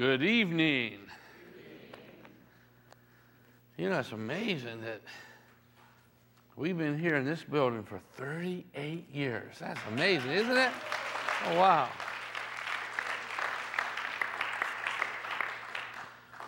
[0.00, 0.96] Good evening.
[3.76, 5.02] You know, it's amazing that
[6.56, 9.56] we've been here in this building for 38 years.
[9.60, 10.70] That's amazing, isn't it?
[11.48, 11.90] Oh, wow.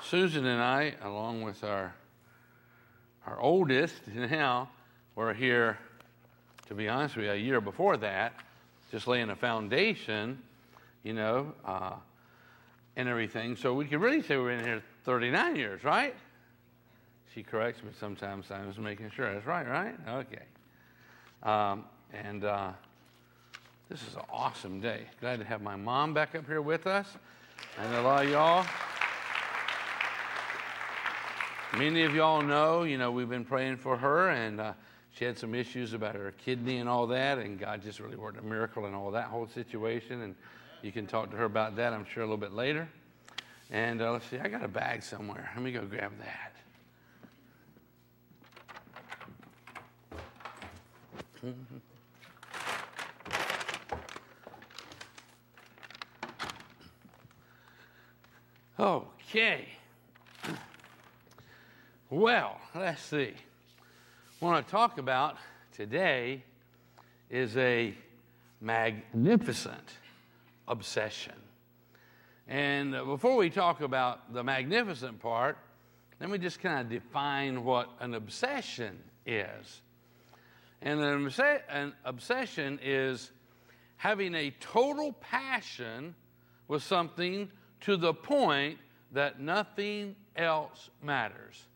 [0.00, 1.94] Susan and I, along with our,
[3.26, 4.70] our oldest now,
[5.14, 5.76] were here,
[6.68, 8.32] to be honest with you, a year before that,
[8.90, 10.42] just laying a foundation,
[11.02, 11.52] you know.
[11.66, 11.96] Uh,
[12.96, 13.56] and everything.
[13.56, 16.14] So we could really say we're in here 39 years, right?
[17.34, 18.50] She corrects me sometimes.
[18.50, 19.94] I was making sure that's right, right?
[20.08, 20.42] Okay.
[21.42, 22.72] Um, and uh,
[23.88, 25.06] this is an awesome day.
[25.20, 27.08] Glad to have my mom back up here with us,
[27.78, 28.66] and a lot of y'all.
[31.78, 34.72] Many of y'all know, you know, we've been praying for her, and uh,
[35.14, 38.38] she had some issues about her kidney and all that, and God just really worked
[38.38, 40.20] a miracle in all that whole situation.
[40.20, 40.34] And
[40.82, 42.88] you can talk to her about that, I'm sure, a little bit later.
[43.70, 45.50] And uh, let's see, I got a bag somewhere.
[45.54, 46.52] Let me go grab that.
[58.78, 59.68] Okay.
[62.10, 63.32] Well, let's see.
[64.40, 65.36] What I talk about
[65.74, 66.42] today
[67.30, 67.94] is a
[68.60, 70.01] magnificent
[70.72, 71.34] obsession.
[72.48, 75.58] And uh, before we talk about the magnificent part,
[76.18, 79.82] let me just kind of define what an obsession is.
[80.80, 81.30] And an,
[81.68, 83.30] an obsession is
[83.96, 86.14] having a total passion
[86.68, 87.50] with something
[87.82, 88.78] to the point
[89.12, 91.66] that nothing else matters.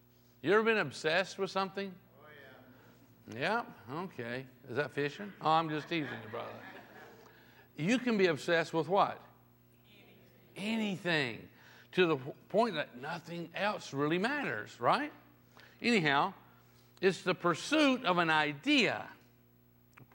[0.42, 1.92] You ever been obsessed with something?
[2.18, 3.62] Oh, yeah.
[3.88, 4.46] Yeah, okay.
[4.70, 5.32] Is that fishing?
[5.42, 6.48] Oh, I'm just teasing you, brother.
[7.76, 9.20] You can be obsessed with what?
[10.56, 11.48] Anything.
[11.92, 12.16] To the
[12.48, 15.12] point that nothing else really matters, right?
[15.80, 16.34] Anyhow,
[17.00, 19.06] it's the pursuit of an idea,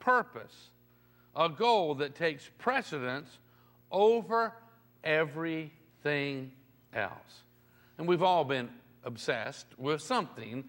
[0.00, 0.70] purpose,
[1.34, 3.38] a goal that takes precedence
[3.90, 4.52] over
[5.02, 6.52] everything
[6.92, 7.42] else.
[7.98, 8.68] And we've all been
[9.04, 10.64] obsessed with something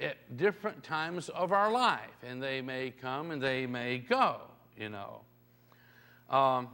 [0.00, 4.40] at different times of our life, and they may come and they may go,
[4.76, 5.20] you know.
[6.30, 6.68] Um,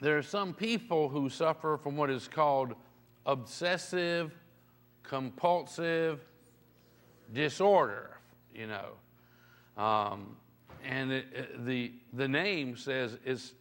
[0.00, 2.74] there are some people who suffer from what is called
[3.26, 4.32] obsessive
[5.02, 6.20] compulsive
[7.32, 8.16] disorder,
[8.54, 9.82] you know.
[9.82, 10.36] Um,
[10.84, 13.52] and it, it, the, the name says it's,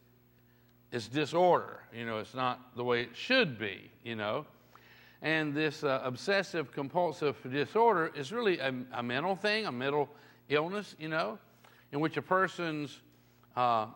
[0.91, 4.45] it's disorder, you know, it's not the way it should be, you know.
[5.21, 10.09] And this uh, obsessive compulsive disorder is really a, a, mental thing, a mental
[10.47, 11.37] illness, you know,
[11.91, 13.01] in which a person's
[13.55, 13.87] uh,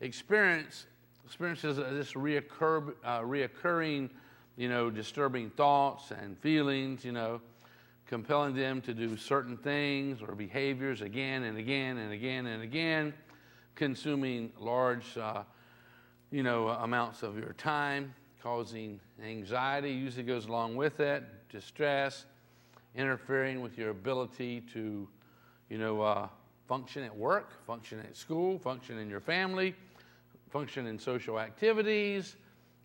[0.00, 0.86] experience
[1.26, 4.08] experiences this reoccur, uh, reoccurring,
[4.56, 7.40] you know, disturbing thoughts and feelings, you know,
[8.06, 13.12] compelling them to do certain things or behaviors again and again and again and again,
[13.74, 15.42] consuming large, uh,
[16.30, 22.24] you know, amounts of your time, causing anxiety, usually goes along with it, distress,
[22.94, 25.08] interfering with your ability to,
[25.68, 26.28] you know, uh,
[26.68, 29.74] function at work, function at school, function in your family
[30.56, 32.36] function in social activities,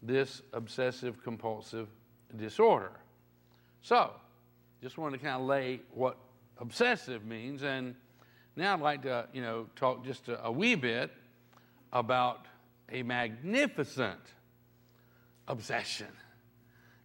[0.03, 1.87] this obsessive compulsive
[2.35, 2.91] disorder.
[3.81, 4.11] So,
[4.83, 6.17] just wanted to kind of lay what
[6.57, 7.95] obsessive means, and
[8.57, 11.11] now I'd like to, you know, talk just a, a wee bit
[11.93, 12.45] about
[12.91, 14.19] a magnificent
[15.47, 16.11] obsession.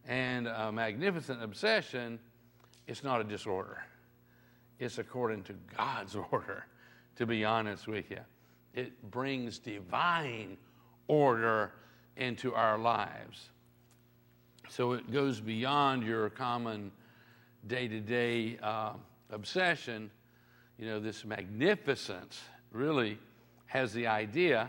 [0.08, 2.18] And a magnificent obsession,
[2.88, 3.84] it's not a disorder.
[4.80, 6.66] It's according to God's order,
[7.14, 8.18] to be honest with you
[8.76, 10.58] it brings divine
[11.08, 11.72] order
[12.16, 13.48] into our lives.
[14.68, 16.92] So it goes beyond your common
[17.66, 18.58] day to day
[19.30, 20.10] obsession.
[20.78, 23.18] You know, this magnificence really
[23.66, 24.68] has the idea,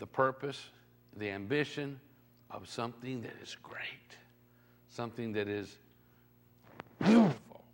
[0.00, 0.60] the purpose,
[1.16, 2.00] the ambition
[2.50, 4.16] of something that is great,
[4.88, 5.78] something that is
[7.04, 7.64] beautiful,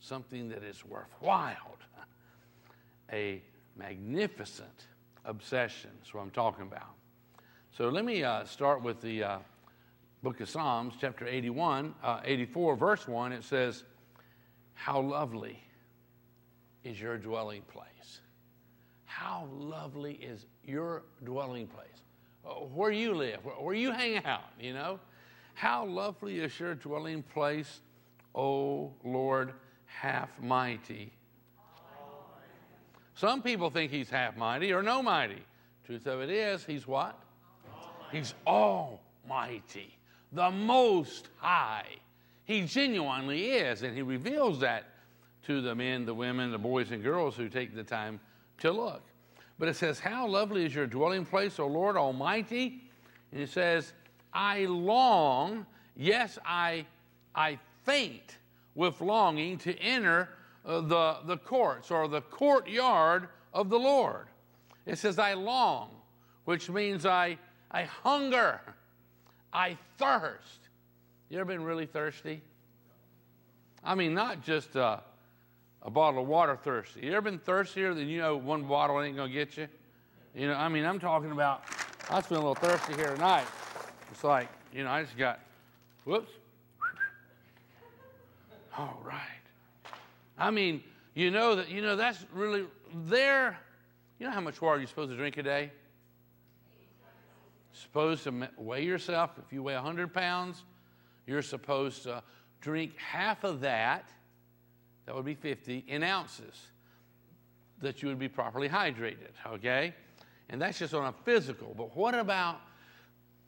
[0.00, 1.76] something that is worthwhile,
[3.12, 3.42] a
[3.76, 4.86] magnificent
[5.24, 6.94] obsession is what I'm talking about.
[7.76, 9.38] So let me uh, start with the uh,
[10.22, 13.32] book of Psalms, chapter 81, uh, 84, verse 1.
[13.32, 13.84] It says,
[14.74, 15.62] How lovely
[16.84, 18.20] is your dwelling place.
[19.04, 21.86] How lovely is your dwelling place.
[22.44, 24.98] Uh, where you live, where you hang out, you know.
[25.54, 27.80] How lovely is your dwelling place,
[28.34, 29.52] O Lord,
[29.84, 31.12] half mighty
[33.20, 35.42] some people think he's half mighty or no mighty.
[35.84, 37.20] Truth of it is, he's what?
[37.70, 38.16] Almighty.
[38.16, 39.98] He's almighty.
[40.32, 41.84] The Most High.
[42.46, 44.86] He genuinely is, and He reveals that
[45.42, 48.20] to the men, the women, the boys, and girls who take the time
[48.60, 49.02] to look.
[49.58, 52.80] But it says, How lovely is your dwelling place, O Lord Almighty.
[53.32, 53.92] And it says,
[54.32, 56.86] I long, yes, I,
[57.34, 58.38] I faint
[58.74, 60.30] with longing to enter
[60.64, 64.26] uh, the, the courts or the courtyard of the Lord.
[64.86, 65.90] It says, I long,
[66.44, 67.38] which means I,
[67.70, 68.60] I hunger,
[69.52, 70.68] I thirst.
[71.28, 72.42] You ever been really thirsty?
[73.84, 74.98] I mean, not just uh,
[75.82, 77.00] a bottle of water thirsty.
[77.02, 79.68] You ever been thirstier than you know one bottle ain't gonna get you?
[80.34, 81.62] You know, I mean, I'm talking about,
[82.08, 83.46] I have been a little thirsty here tonight.
[84.10, 85.40] It's like, you know, I just got,
[86.04, 86.30] whoops.
[88.76, 89.39] All right.
[90.40, 90.82] I mean,
[91.14, 92.64] you know that, you know, that's really
[93.06, 93.58] there.
[94.18, 95.70] You know how much water you're supposed to drink a day?
[97.72, 99.32] Supposed to weigh yourself.
[99.44, 100.64] If you weigh 100 pounds,
[101.26, 102.22] you're supposed to
[102.60, 104.10] drink half of that,
[105.06, 106.54] that would be 50, in ounces,
[107.80, 109.94] that you would be properly hydrated, okay?
[110.48, 111.74] And that's just on a physical.
[111.76, 112.60] But what about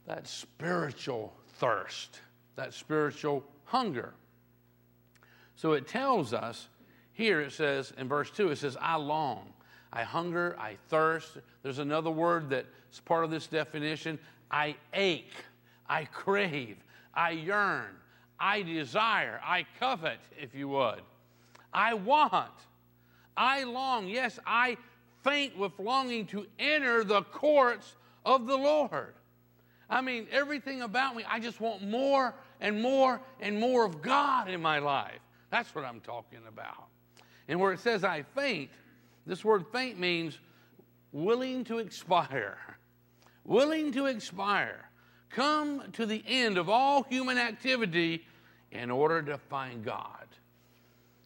[0.06, 2.21] that spiritual thirst,
[2.56, 4.15] that spiritual hunger?
[5.56, 6.69] So it tells us
[7.14, 9.53] here, it says in verse 2, it says, I long,
[9.93, 11.38] I hunger, I thirst.
[11.62, 14.19] There's another word that's part of this definition
[14.50, 15.32] I ache,
[15.88, 16.76] I crave,
[17.14, 17.97] I yearn,
[18.38, 21.00] I desire, I covet, if you would.
[21.73, 22.53] I want,
[23.37, 24.76] I long, yes, I
[25.23, 29.15] faint with longing to enter the courts of the Lord.
[29.88, 34.49] I mean, everything about me, I just want more and more and more of God
[34.49, 35.20] in my life.
[35.50, 36.88] That's what I'm talking about.
[37.49, 38.71] And where it says I faint,
[39.27, 40.39] this word faint means
[41.12, 42.59] willing to expire.
[43.44, 44.89] Willing to expire.
[45.31, 48.25] Come to the end of all human activity
[48.71, 50.27] in order to find God.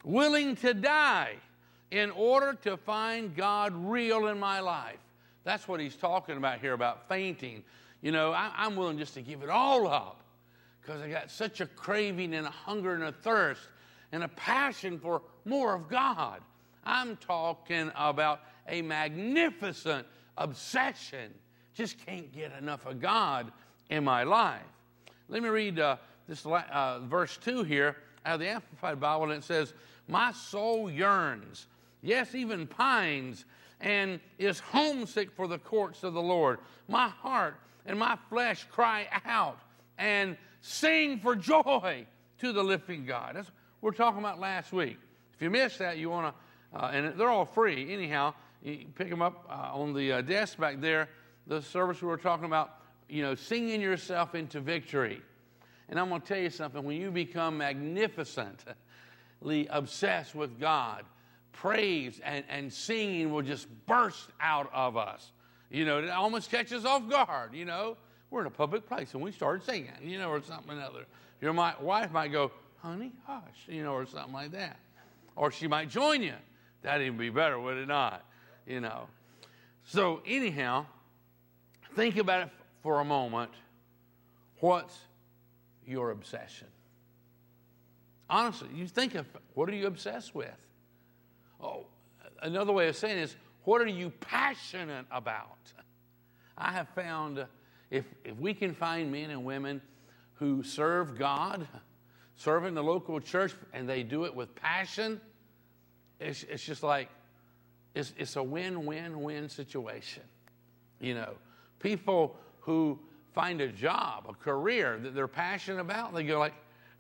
[0.05, 1.35] Willing to die
[1.91, 4.99] in order to find God real in my life.
[5.45, 7.63] That's what he's talking about here about fainting.
[8.03, 10.23] You know, I, am willing just to give it all up
[10.81, 13.63] because I got such a craving and a hunger and a thirst
[14.13, 16.41] and a passion for more of God.
[16.85, 20.07] I'm talking about a magnificent
[20.39, 21.33] obsession.
[21.75, 23.53] Just can't get enough of God
[23.91, 24.63] in my life.
[25.29, 25.97] Let me read uh,
[26.29, 29.75] this uh, verse 2 here out of the Amplified Bible, and it says,
[30.09, 31.67] My soul yearns,
[32.03, 33.45] yes, even pines,
[33.81, 36.59] and is homesick for the courts of the Lord.
[36.89, 39.59] My heart and my flesh cry out
[39.99, 42.07] and sing for joy
[42.39, 43.37] to the living God.
[43.37, 43.51] That's,
[43.81, 44.99] we're talking about last week.
[45.35, 48.35] If you missed that, you want to, uh, and they're all free anyhow.
[48.63, 51.09] You pick them up uh, on the uh, desk back there.
[51.47, 52.79] The service we were talking about,
[53.09, 55.21] you know, singing yourself into victory.
[55.89, 56.83] And I'm going to tell you something.
[56.83, 58.75] When you become magnificently
[59.71, 61.05] obsessed with God,
[61.53, 65.33] praise and, and singing will just burst out of us.
[65.71, 67.55] You know, it almost catches off guard.
[67.55, 67.97] You know,
[68.31, 71.07] we're in a public place and we start singing, you know, or something or another.
[71.41, 72.51] Your my, wife might go,
[72.87, 74.79] honey, hush, you know, or something like that.
[75.35, 76.35] Or she might join you.
[76.83, 78.25] That'd even be better, would it not?
[78.67, 79.09] You know.
[79.85, 80.87] So, anyhow,
[81.95, 82.49] think about it
[82.83, 83.51] for a moment.
[84.61, 84.97] What's
[85.85, 86.69] your obsession?
[88.31, 90.55] Honestly, you think of what are you obsessed with?
[91.61, 91.87] Oh,
[92.43, 93.35] another way of saying is,
[93.65, 95.59] what are you passionate about?
[96.57, 97.45] I have found
[97.91, 99.83] if, if we can find men and women
[100.35, 101.67] who serve God,
[102.37, 105.21] serving the local church and they do it with passion,
[106.21, 107.09] it's, it's just like,
[107.95, 110.23] it's, it's a win win win situation.
[111.01, 111.35] You know,
[111.81, 112.99] people who
[113.35, 116.55] find a job, a career that they're passionate about, they go like,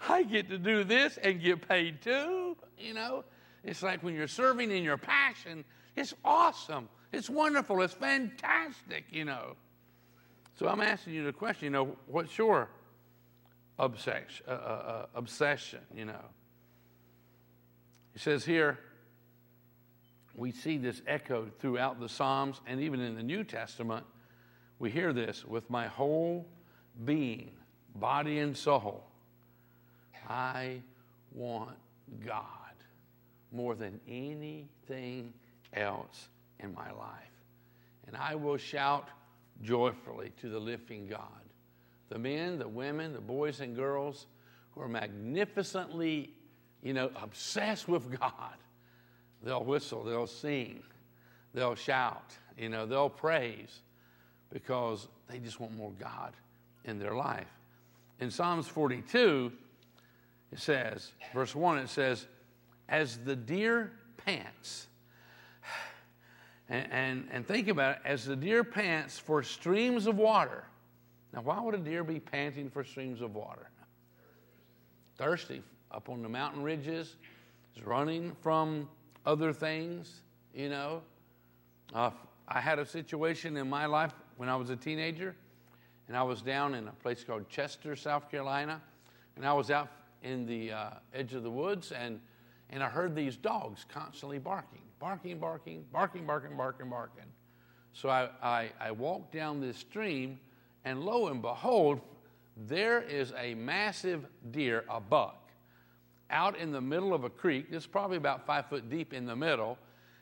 [0.09, 2.57] I get to do this and get paid too.
[2.78, 3.25] You know,
[3.64, 5.64] it's like when you're serving in your passion,
[5.97, 6.88] it's awesome.
[7.12, 7.81] It's wonderful.
[7.83, 9.57] It's fantastic, you know.
[10.59, 12.69] So I'm asking you the question, you know, what's your
[13.78, 16.25] obsession, uh, uh, uh, obsession, you know.
[18.12, 18.78] He says here,
[20.35, 24.04] we see this echoed throughout the Psalms and even in the New Testament.
[24.78, 26.47] We hear this with my whole
[27.04, 27.52] being,
[27.95, 29.04] body and soul.
[30.28, 30.80] I
[31.33, 31.76] want
[32.25, 32.42] God
[33.52, 35.33] more than anything
[35.73, 36.28] else
[36.61, 37.23] in my life.
[38.06, 39.09] And I will shout
[39.62, 41.45] joyfully to the living God
[42.08, 44.26] the men, the women, the boys and girls
[44.72, 46.30] who are magnificently,
[46.82, 48.54] you know, obsessed with God.
[49.42, 50.82] They'll whistle, they'll sing,
[51.54, 53.80] they'll shout, you know, they'll praise
[54.52, 56.32] because they just want more God
[56.84, 57.48] in their life.
[58.20, 59.52] In Psalms 42,
[60.52, 62.26] it says, verse 1, it says,
[62.88, 64.86] As the deer pants,
[66.68, 70.64] and, and, and think about it, as the deer pants for streams of water.
[71.37, 73.69] Now, why would a deer be panting for streams of water?
[75.19, 77.16] Thirsty up on the mountain ridges,
[77.76, 78.88] is running from
[79.25, 80.23] other things,
[80.55, 81.02] you know.
[81.95, 82.11] Uh,
[82.49, 85.37] I had a situation in my life when I was a teenager,
[86.09, 88.81] and I was down in a place called Chester, South Carolina,
[89.37, 89.88] and I was out
[90.23, 92.19] in the uh, edge of the woods, and,
[92.71, 97.25] and I heard these dogs constantly barking, barking, barking, barking, barking, barking, barking.
[97.93, 100.38] So I, I, I walked down this stream,
[100.87, 102.00] and lo and behold,
[102.57, 105.50] there is a massive deer, a buck,
[106.31, 107.66] out in the middle of a creek.
[107.71, 109.76] It's probably about five foot deep in the middle.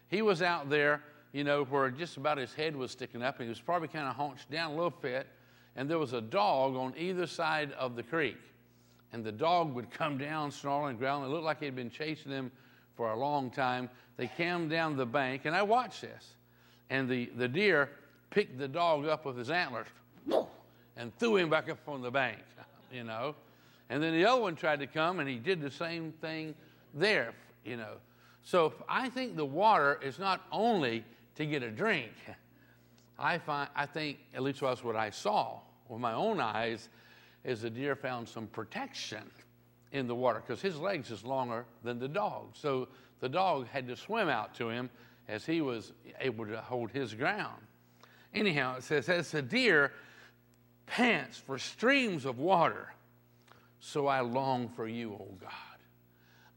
[0.08, 1.02] He was out there,
[1.32, 4.08] you know, where just about his head was sticking up, and he was probably kind
[4.08, 5.28] of hunched down a little bit.
[5.76, 8.38] And there was a dog on either side of the creek.
[9.12, 11.28] And the dog would come down, snarling, growling.
[11.28, 12.50] It looked like he'd been chasing him
[12.96, 13.90] for a long time.
[14.16, 16.36] They came down the bank, and I watched this.
[16.88, 17.90] And the, the deer
[18.30, 19.88] picked the dog up with his antlers
[20.96, 22.38] and threw him back up on the bank,
[22.92, 23.34] you know.
[23.90, 26.54] And then the other one tried to come and he did the same thing
[26.94, 27.94] there, you know.
[28.42, 31.04] So I think the water is not only
[31.36, 32.12] to get a drink.
[33.18, 36.88] I find I think at least that's what I saw with my own eyes
[37.44, 39.22] is the deer found some protection
[39.92, 42.48] in the water because his legs is longer than the dog.
[42.54, 42.88] So
[43.20, 44.90] the dog had to swim out to him
[45.28, 47.62] as he was able to hold his ground.
[48.34, 49.92] Anyhow, it says, as the deer
[50.86, 52.92] pants for streams of water,
[53.80, 55.50] so I long for you, O God.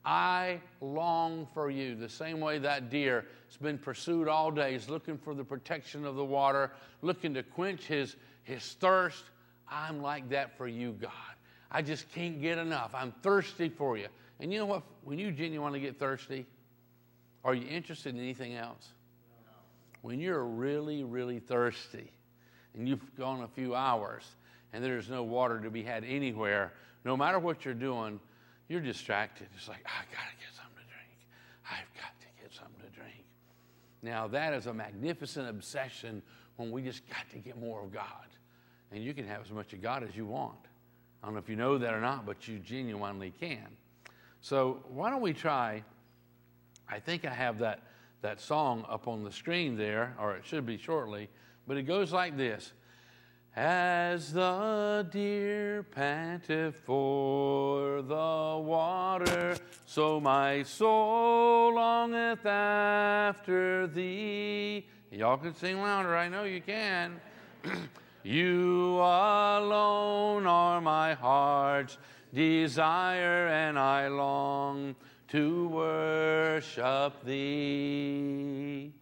[0.06, 1.96] I long for you.
[1.96, 6.06] The same way that deer has been pursued all day, is looking for the protection
[6.06, 9.24] of the water, looking to quench his, his thirst.
[9.70, 11.12] I'm like that for you, God.
[11.70, 12.92] I just can't get enough.
[12.96, 14.08] I'm thirsty for you.
[14.40, 14.84] And you know what?
[15.04, 16.46] When you genuinely get thirsty,
[17.44, 18.88] are you interested in anything else?
[20.02, 22.12] When you're really, really thirsty
[22.78, 24.24] and you've gone a few hours
[24.72, 28.20] and there's no water to be had anywhere, no matter what you're doing,
[28.70, 29.48] you're distracted.
[29.56, 31.18] It's like, I got to get something to drink.
[31.66, 33.26] I've got to get something to drink.
[34.02, 36.22] Now, that is a magnificent obsession
[36.58, 38.04] when we just got to get more of God.
[38.92, 40.58] And you can have as much of God as you want.
[41.22, 43.68] I don't know if you know that or not, but you genuinely can.
[44.42, 45.84] So, why don't we try?
[46.88, 47.82] I think I have that,
[48.22, 51.28] that song up on the screen there, or it should be shortly,
[51.68, 52.74] but it goes like this
[53.58, 59.58] as the deer panteth for the water,
[59.88, 64.86] so my soul longeth after thee.
[65.10, 67.20] Y'all can sing louder, I know you can.
[68.24, 71.98] you alone are my heart's
[72.32, 74.96] desire, and I long
[75.30, 78.94] to worship thee.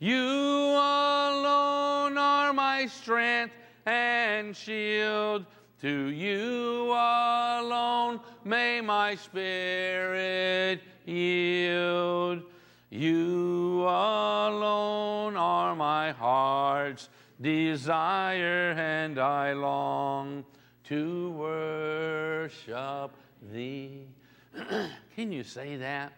[0.00, 3.52] You alone are my strength
[3.84, 5.44] and shield.
[5.80, 12.42] To you alone may my spirit yield.
[12.90, 17.08] You alone are my heart's
[17.40, 20.44] desire, and I long
[20.84, 23.12] to worship
[23.52, 24.06] thee.
[25.14, 26.12] Can you say that?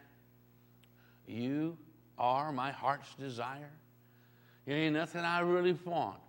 [1.27, 1.77] You
[2.21, 3.71] are my heart's desire.
[4.67, 6.21] There ain't nothing I really want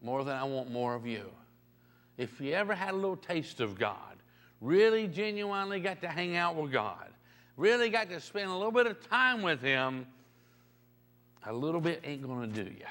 [0.00, 1.24] more than I want more of you.
[2.16, 4.16] If you ever had a little taste of God,
[4.60, 7.08] really genuinely got to hang out with God,
[7.56, 10.06] really got to spend a little bit of time with Him,
[11.44, 12.86] a little bit ain't going to do you.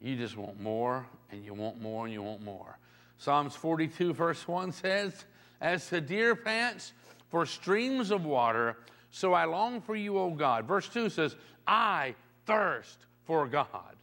[0.00, 2.78] You just want more, and you want more, and you want more.
[3.18, 5.24] Psalms 42, verse 1 says,
[5.60, 6.92] As the deer pants
[7.28, 8.76] for streams of water,
[9.12, 10.66] so I long for you, O God.
[10.66, 12.14] Verse 2 says, I
[12.46, 13.96] thirst for God.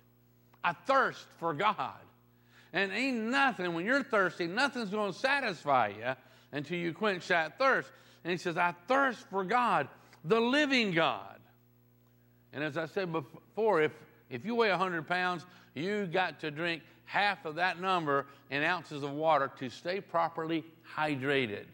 [0.64, 1.94] I thirst for God.
[2.74, 6.16] And ain't nothing, when you're thirsty, nothing's going to satisfy you
[6.52, 7.90] until you quench that thirst.
[8.24, 9.88] And he says, I thirst for God,
[10.24, 11.40] the living God.
[12.54, 13.92] And as I said before, if,
[14.30, 19.04] if you weigh 100 pounds, you got to drink half of that number in ounces
[19.04, 20.64] of water to stay properly
[20.96, 21.66] hydrated.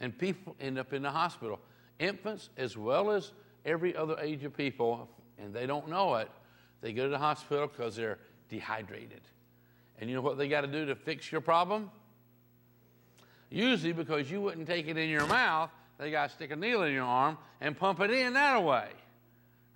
[0.00, 1.58] And people end up in the hospital.
[1.98, 3.32] Infants, as well as
[3.64, 6.30] every other age of people, and they don't know it,
[6.80, 9.22] they go to the hospital because they're dehydrated.
[10.00, 11.90] And you know what they got to do to fix your problem?
[13.50, 16.82] Usually, because you wouldn't take it in your mouth, they got to stick a needle
[16.82, 18.88] in your arm and pump it in that way.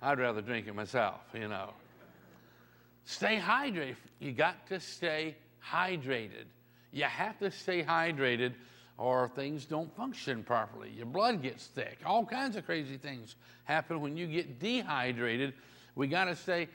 [0.01, 1.71] I'd rather drink it myself, you know.
[3.05, 3.95] Stay hydrated.
[4.19, 5.35] You got to stay
[5.65, 6.45] hydrated.
[6.91, 8.53] You have to stay hydrated
[8.97, 10.91] or things don't function properly.
[10.95, 11.99] Your blood gets thick.
[12.05, 15.53] All kinds of crazy things happen when you get dehydrated.
[15.95, 16.67] We got to stay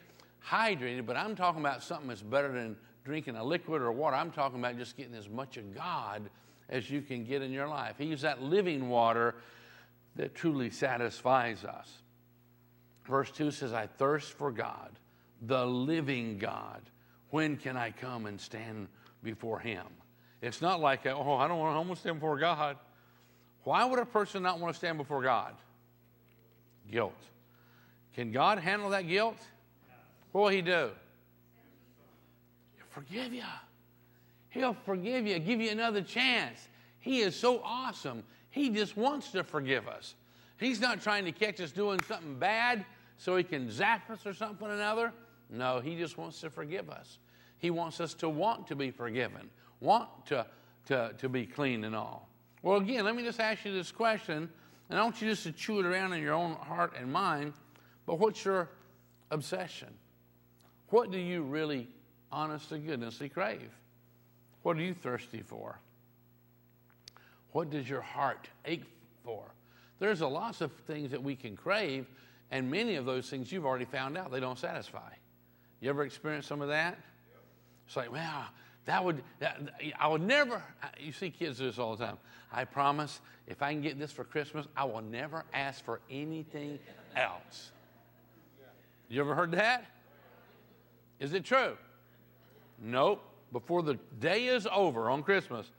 [0.47, 4.17] hydrated, but I'm talking about something that's better than drinking a liquid or water.
[4.17, 6.29] I'm talking about just getting as much of God
[6.69, 7.95] as you can get in your life.
[7.99, 9.37] He's that living water
[10.17, 11.91] that truly satisfies us.
[13.07, 14.91] Verse 2 says, I thirst for God,
[15.43, 16.83] the living God.
[17.31, 18.89] When can I come and stand
[19.23, 19.87] before Him?
[20.41, 22.77] It's not like, oh, I don't want to stand before God.
[23.65, 25.55] Why would a person not want to stand before God?
[26.91, 27.13] Guilt.
[28.15, 29.37] Can God handle that guilt?
[30.33, 30.91] What will He do?
[32.77, 33.43] He'll forgive you.
[34.51, 36.69] He'll forgive you, give you another chance.
[37.01, 38.25] He is so awesome.
[38.51, 40.15] He just wants to forgive us.
[40.59, 42.85] He's not trying to catch us doing something bad
[43.19, 45.13] so he can zap us or something or another.
[45.51, 47.19] No, he just wants to forgive us.
[47.59, 49.51] He wants us to want to be forgiven,
[49.81, 50.47] want to,
[50.87, 52.29] to, to be clean and all.
[52.63, 54.49] Well, again, let me just ask you this question,
[54.91, 57.53] and I want you just to chew it around in your own heart and mind,
[58.07, 58.69] but what's your
[59.31, 59.89] obsession?
[60.89, 61.89] What do you really,
[62.33, 63.71] honest to goodnessly crave?
[64.63, 65.79] What are you thirsty for?
[67.53, 68.85] What does your heart ache
[69.25, 69.45] for?
[69.99, 72.07] There's a lots of things that we can crave,
[72.51, 75.11] and many of those things you've already found out they don't satisfy.
[75.81, 76.99] You ever experienced some of that?
[77.87, 78.47] It's like, well,
[78.89, 79.23] that would,
[79.99, 80.63] I would never,
[80.99, 82.17] you see kids do this all the time.
[82.51, 86.79] I promise if I can get this for Christmas, I will never ask for anything
[87.15, 87.71] else.
[89.11, 89.85] You ever heard that?
[91.21, 91.77] Is it true?
[92.81, 93.23] Nope.
[93.53, 95.71] Before the day is over on Christmas,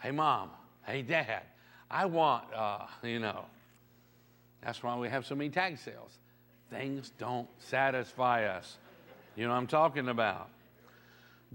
[0.00, 0.50] hey, mom,
[0.84, 1.42] hey, dad,
[1.88, 3.44] I want, uh, you know,
[4.60, 6.18] that's why we have so many tag sales.
[6.68, 8.76] Things don't satisfy us.
[9.36, 10.48] You know what I'm talking about.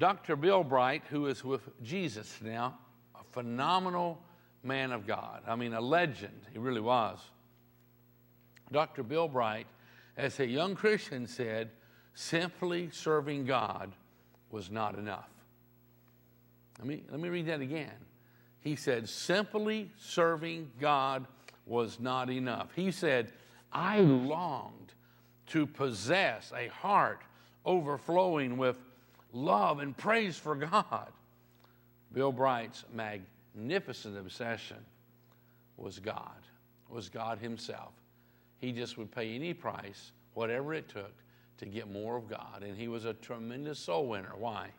[0.02, 0.36] Dr.
[0.36, 2.76] Bill Bright, who is with Jesus now,
[3.14, 4.20] a phenomenal
[4.64, 5.44] man of God.
[5.48, 6.42] I mean, a legend.
[6.52, 7.20] He really was.
[8.72, 9.04] Dr.
[9.04, 9.68] Bill Bright,
[10.18, 11.70] as a young Christian, said,
[12.16, 13.92] simply serving God
[14.50, 15.30] was not enough.
[16.80, 17.94] Let me, let me read that again.
[18.60, 21.28] He said, simply serving God
[21.68, 22.70] was not enough.
[22.76, 23.34] He said,
[23.72, 24.94] I longed
[25.50, 27.22] to possess a heart
[27.68, 28.80] overflowing with
[29.34, 31.12] love and praise for God.
[32.14, 34.78] Bill Bright's magnificent obsession
[35.78, 36.42] was God,
[36.90, 37.94] was God Himself.
[38.60, 41.14] He just would pay any price, whatever it took,
[41.58, 42.64] to get more of God.
[42.64, 44.34] And he was a tremendous soul winner.
[44.38, 44.70] Why?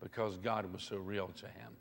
[0.00, 1.72] Because God was so real to him.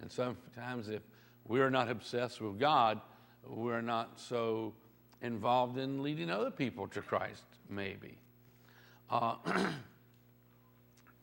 [0.00, 1.02] And sometimes, if
[1.46, 3.00] we're not obsessed with God,
[3.46, 4.74] we're not so
[5.22, 8.16] involved in leading other people to Christ, maybe.
[9.10, 9.34] Uh,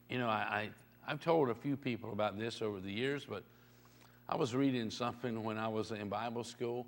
[0.09, 0.69] you know, I,
[1.05, 3.43] I, have told a few people about this over the years, but
[4.29, 6.87] I was reading something when I was in Bible school,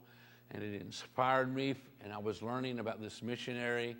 [0.51, 3.95] and it inspired me, and I was learning about this missionary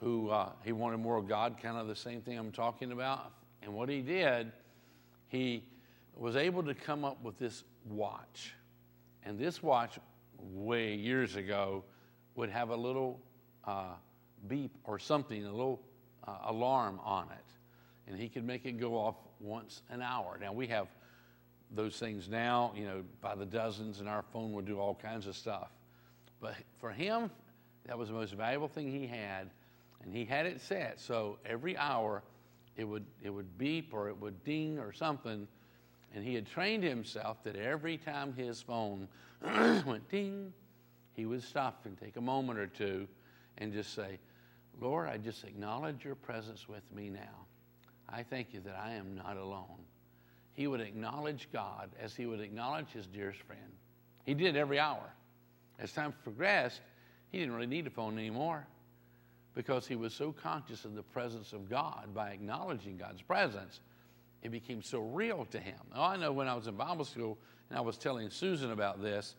[0.00, 3.32] who uh, he wanted more of God, kind of the same thing I'm talking about.
[3.62, 4.52] And what he did,
[5.28, 5.64] he
[6.14, 8.54] was able to come up with this watch.
[9.24, 9.98] And this watch,
[10.38, 11.82] way years ago,
[12.34, 13.20] would have a little
[13.64, 13.94] uh,
[14.48, 15.80] beep or something, a little
[16.26, 17.55] uh, alarm on it.
[18.06, 20.38] And he could make it go off once an hour.
[20.40, 20.86] Now, we have
[21.72, 25.26] those things now, you know, by the dozens, and our phone would do all kinds
[25.26, 25.70] of stuff.
[26.40, 27.30] But for him,
[27.86, 29.50] that was the most valuable thing he had
[30.06, 32.22] and he had it set so every hour
[32.76, 35.48] it would, it would beep or it would ding or something.
[36.14, 39.08] And he had trained himself that every time his phone
[39.42, 40.52] went ding,
[41.14, 43.08] he would stop and take a moment or two
[43.58, 44.18] and just say,
[44.80, 47.45] Lord, I just acknowledge your presence with me now.
[48.08, 49.84] I thank you that I am not alone.
[50.52, 53.60] He would acknowledge God as he would acknowledge his dearest friend.
[54.24, 55.12] He did every hour.
[55.78, 56.80] As time progressed,
[57.30, 58.66] he didn't really need a phone anymore
[59.54, 63.80] because he was so conscious of the presence of God by acknowledging God's presence.
[64.42, 65.78] It became so real to him.
[65.94, 67.38] Now, I know when I was in Bible school
[67.68, 69.34] and I was telling Susan about this,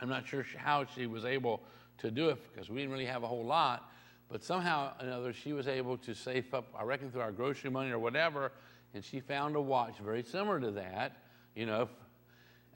[0.00, 1.62] I'm not sure how she was able
[1.98, 3.90] to do it because we didn't really have a whole lot,
[4.30, 7.70] but somehow or another she was able to save up, I reckon through our grocery
[7.70, 8.52] money or whatever,
[8.94, 11.16] and she found a watch very similar to that,
[11.54, 11.88] you know,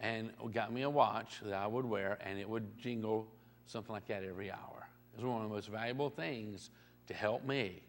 [0.00, 3.28] and got me a watch that I would wear, and it would jingle
[3.66, 6.70] something like that every hour It was one of the most valuable things
[7.06, 7.82] to help me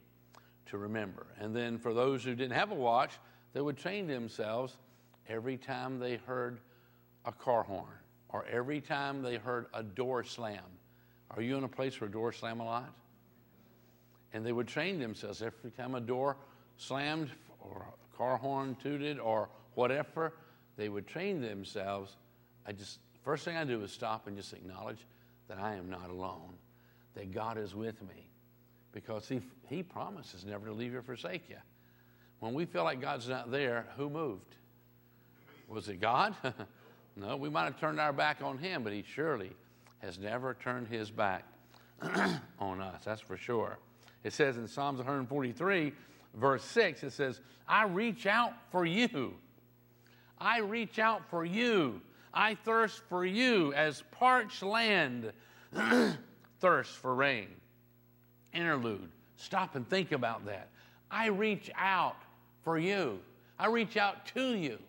[0.67, 1.27] to remember.
[1.39, 3.19] And then for those who didn't have a watch,
[3.53, 4.77] they would train themselves
[5.27, 6.59] every time they heard
[7.25, 7.87] a car horn
[8.29, 10.63] or every time they heard a door slam.
[11.31, 12.93] Are you in a place where doors slam a lot?
[14.33, 16.35] And they would train themselves every time a door
[16.77, 20.33] slammed or a car horn tooted or whatever,
[20.77, 22.17] they would train themselves.
[22.65, 25.05] I just, first thing I do is stop and just acknowledge
[25.47, 26.53] that I am not alone,
[27.13, 28.29] that God is with me,
[28.91, 31.57] because He, he promises never to leave you or forsake you.
[32.39, 34.55] When we feel like God's not there, who moved?
[35.67, 36.35] Was it God?
[37.15, 39.51] no, we might have turned our back on Him, but He surely
[39.99, 41.45] has never turned His back
[42.59, 43.77] on us, that's for sure.
[44.25, 45.93] It says in Psalms 143,
[46.33, 49.35] verse 6, it says, I reach out for you.
[50.39, 52.01] I reach out for you.
[52.33, 55.31] I thirst for you as parched land
[56.59, 57.49] thirsts for rain.
[58.51, 59.11] Interlude.
[59.35, 60.69] Stop and think about that.
[61.11, 62.17] I reach out
[62.63, 63.19] for you.
[63.59, 64.79] I reach out to you.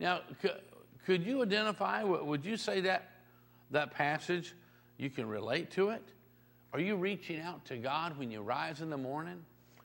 [0.00, 0.58] Now, could,
[1.04, 3.10] could you identify, would you say that
[3.72, 4.54] that passage,
[4.96, 6.13] you can relate to it?
[6.74, 9.40] Are you reaching out to God when you rise in the morning?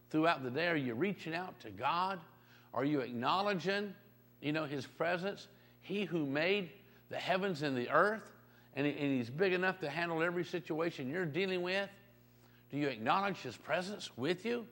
[0.10, 2.20] Throughout the day, are you reaching out to God?
[2.74, 3.94] Are you acknowledging,
[4.42, 5.50] you know, His presence?
[5.82, 6.72] He who made
[7.12, 8.32] the heavens and the earth,
[8.76, 11.88] and, and He's big enough to handle every situation you're dealing with.
[12.72, 14.66] Do you acknowledge His presence with you?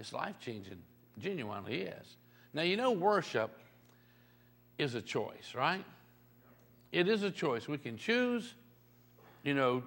[0.00, 0.82] It's life changing,
[1.20, 2.16] genuinely is.
[2.52, 3.60] Now, you know, worship
[4.76, 5.84] is a choice, right?
[6.90, 7.68] It is a choice.
[7.68, 8.54] We can choose,
[9.44, 9.84] you know,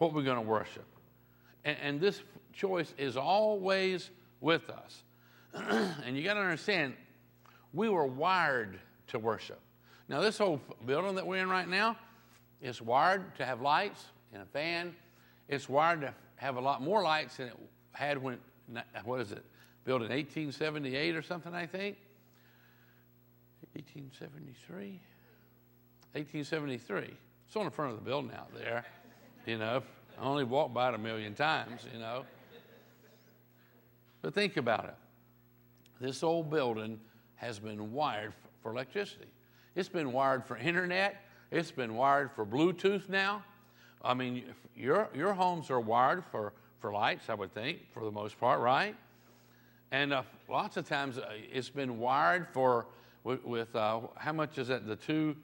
[0.00, 0.86] what we're going to worship.
[1.62, 2.22] And, and, this
[2.54, 4.08] choice is always
[4.40, 5.02] with us.
[5.54, 6.94] and you got to understand,
[7.74, 9.60] we were wired to worship.
[10.08, 11.98] Now, this whole building that we're in right now
[12.62, 14.96] is wired to have lights and a fan.
[15.48, 17.56] It's wired to have a lot more lights than it
[17.92, 18.38] had when,
[19.04, 19.44] what is it,
[19.84, 21.98] built in 1878 or something, I think.
[23.74, 24.98] 1873?
[26.12, 27.14] 1873.
[27.46, 28.86] It's on the front of the building out there,
[29.46, 29.82] you know.
[30.18, 32.24] I only walked by it a million times, you know.
[34.22, 34.94] But think about it.
[36.00, 37.00] This old building
[37.36, 39.28] has been wired for electricity.
[39.74, 41.24] It's been wired for internet.
[41.50, 43.42] It's been wired for Bluetooth now.
[44.02, 44.44] I mean,
[44.76, 48.60] your, your homes are wired for, for lights, I would think, for the most part,
[48.60, 48.94] right?
[49.90, 52.86] And uh, lots of times uh, it's been wired for,
[53.24, 54.86] with, with uh, how much is that?
[54.86, 55.36] The two,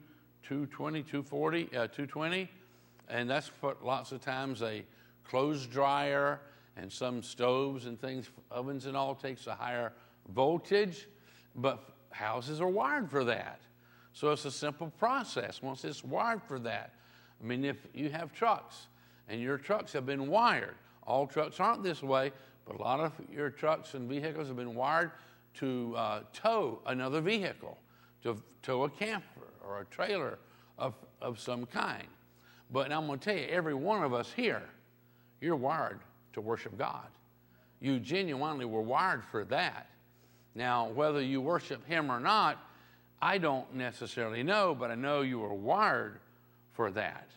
[0.43, 2.49] 220, 240, uh, 220?
[3.09, 4.83] And that's what lots of times a
[5.23, 6.41] clothes dryer
[6.75, 9.93] and some stoves and things, ovens and all, takes a higher
[10.33, 11.07] voltage.
[11.55, 13.61] But houses are wired for that.
[14.13, 16.93] So it's a simple process once it's wired for that.
[17.41, 18.87] I mean, if you have trucks
[19.29, 22.31] and your trucks have been wired, all trucks aren't this way,
[22.65, 25.11] but a lot of your trucks and vehicles have been wired
[25.55, 27.77] to uh, tow another vehicle,
[28.23, 30.39] to tow a camper or a trailer
[30.77, 32.07] of, of some kind.
[32.71, 34.63] But I'm going to tell you, every one of us here,
[35.41, 35.99] you're wired
[36.33, 37.07] to worship God.
[37.79, 39.87] You genuinely were wired for that.
[40.55, 42.57] Now, whether you worship Him or not,
[43.21, 46.19] I don't necessarily know, but I know you were wired
[46.73, 47.29] for that.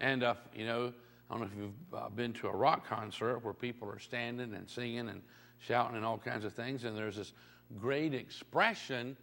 [0.00, 0.92] And, uh, you know,
[1.30, 4.54] I don't know if you've uh, been to a rock concert where people are standing
[4.54, 5.20] and singing and
[5.58, 7.32] shouting and all kinds of things, and there's this
[7.78, 9.16] great expression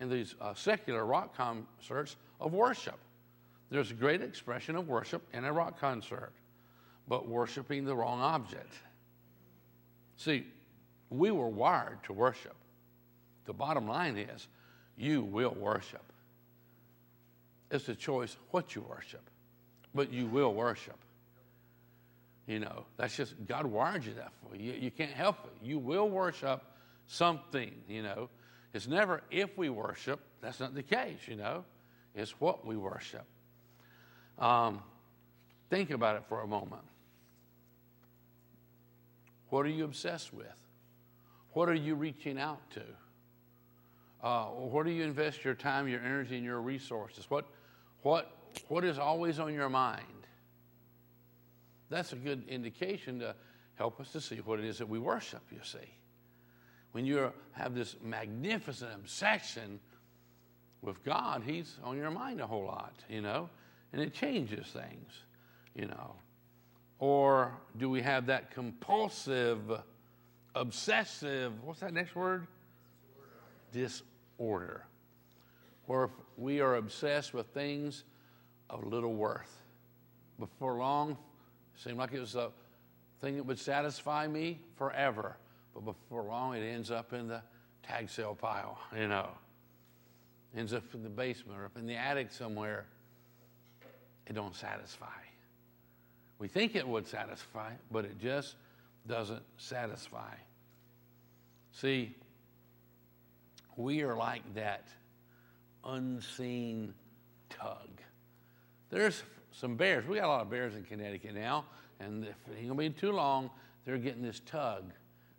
[0.00, 2.98] in these uh, secular rock concerts of worship.
[3.70, 6.32] There's a great expression of worship in a rock concert,
[7.08, 8.72] but worshiping the wrong object.
[10.16, 10.46] See,
[11.10, 12.54] we were wired to worship.
[13.44, 14.48] The bottom line is
[14.96, 16.02] you will worship.
[17.70, 19.28] It's a choice what you worship,
[19.94, 20.98] but you will worship.
[22.46, 24.72] You know, that's just God wired you that for you.
[24.72, 25.66] You can't help it.
[25.66, 26.62] You will worship
[27.08, 28.28] something, you know.
[28.72, 31.64] It's never if we worship, that's not the case, you know.
[32.14, 33.24] It's what we worship.
[34.38, 34.82] Um,
[35.70, 36.82] think about it for a moment.
[39.50, 40.46] What are you obsessed with?
[41.52, 42.82] What are you reaching out to?
[44.22, 47.30] Uh, where do you invest your time, your energy, and your resources?
[47.30, 47.46] What,
[48.02, 48.30] what,
[48.68, 50.02] what is always on your mind?
[51.88, 53.34] That's a good indication to
[53.76, 55.94] help us to see what it is that we worship, you see.
[56.92, 59.80] When you have this magnificent obsession
[60.82, 63.48] with God, He's on your mind a whole lot, you know,
[63.92, 65.12] and it changes things,
[65.74, 66.14] you know.
[66.98, 69.60] Or do we have that compulsive,
[70.54, 72.46] obsessive, what's that next word?
[73.76, 74.84] disorder,
[75.86, 78.04] where we are obsessed with things
[78.70, 79.62] of little worth.
[80.38, 82.50] Before long, it seemed like it was a
[83.20, 85.36] thing that would satisfy me forever.
[85.74, 87.42] But before long, it ends up in the
[87.82, 89.28] tag sale pile, you know.
[90.56, 92.86] Ends up in the basement or up in the attic somewhere.
[94.26, 95.06] It don't satisfy.
[96.38, 98.56] We think it would satisfy, but it just
[99.06, 100.34] doesn't satisfy.
[101.72, 102.14] See,
[103.76, 104.88] we are like that
[105.84, 106.92] unseen
[107.48, 107.88] tug.
[108.90, 110.06] There's some bears.
[110.06, 111.64] We got a lot of bears in Connecticut now,
[112.00, 113.50] and if it ain't gonna be too long,
[113.84, 114.84] they're getting this tug.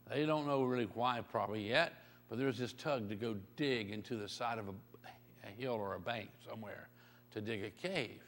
[0.09, 1.93] They don't know really why probably yet,
[2.29, 4.73] but there's this tug to go dig into the side of a,
[5.45, 6.89] a hill or a bank somewhere
[7.31, 8.21] to dig a cave.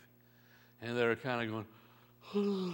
[0.82, 1.66] And they're kind of
[2.34, 2.74] going,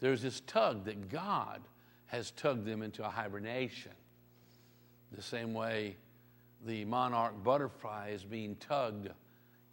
[0.00, 1.62] there's this tug that God
[2.06, 3.92] has tugged them into a hibernation.
[5.12, 5.96] The same way
[6.66, 9.08] the monarch butterfly is being tugged.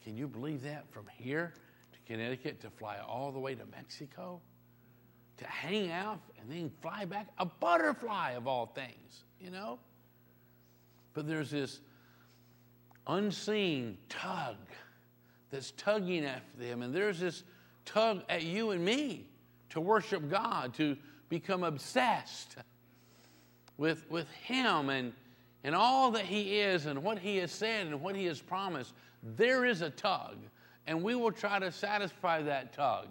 [0.04, 0.86] Can you believe that?
[0.92, 1.54] From here
[1.92, 4.40] to Connecticut to fly all the way to Mexico?
[5.38, 7.28] To hang out and then fly back?
[7.40, 9.80] A butterfly of all things, you know?
[11.14, 11.80] But there's this
[13.08, 14.58] unseen tug
[15.56, 17.44] that's tugging at them, and there's this
[17.86, 19.26] tug at you and me
[19.70, 20.98] to worship God, to
[21.30, 22.58] become obsessed
[23.78, 25.14] with, with Him and,
[25.64, 28.94] and all that He is and what He has said and what He has promised.
[29.24, 30.36] There is a tug,
[30.88, 33.08] and we will try to satisfy that tug.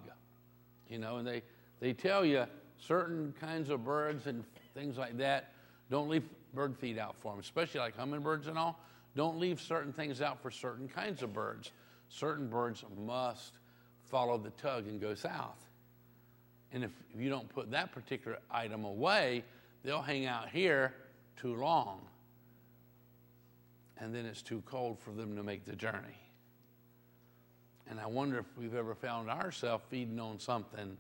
[0.87, 1.43] You know, and they,
[1.81, 2.45] they tell you
[2.79, 5.55] certain kinds of birds and things like that,
[5.91, 8.79] don't leave bird feed out for them, especially like hummingbirds and all.
[9.17, 11.73] Don't leave certain things out for certain kinds of birds.
[12.15, 13.55] Certain birds must
[14.05, 15.59] follow the tug and go south.
[16.71, 19.43] And if you don't put that particular item away,
[19.83, 20.95] they'll hang out here
[21.37, 22.03] too long.
[23.99, 26.21] And then it's too cold for them to make the journey.
[27.91, 30.97] And I wonder if we've ever found ourselves feeding on something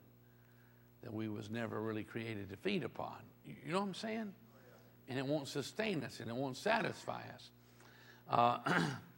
[1.04, 3.18] that we was never really created to feed upon.
[3.44, 4.32] You know what I'm saying?
[5.08, 7.50] And it won't sustain us and it won't satisfy us.
[8.28, 8.58] Uh,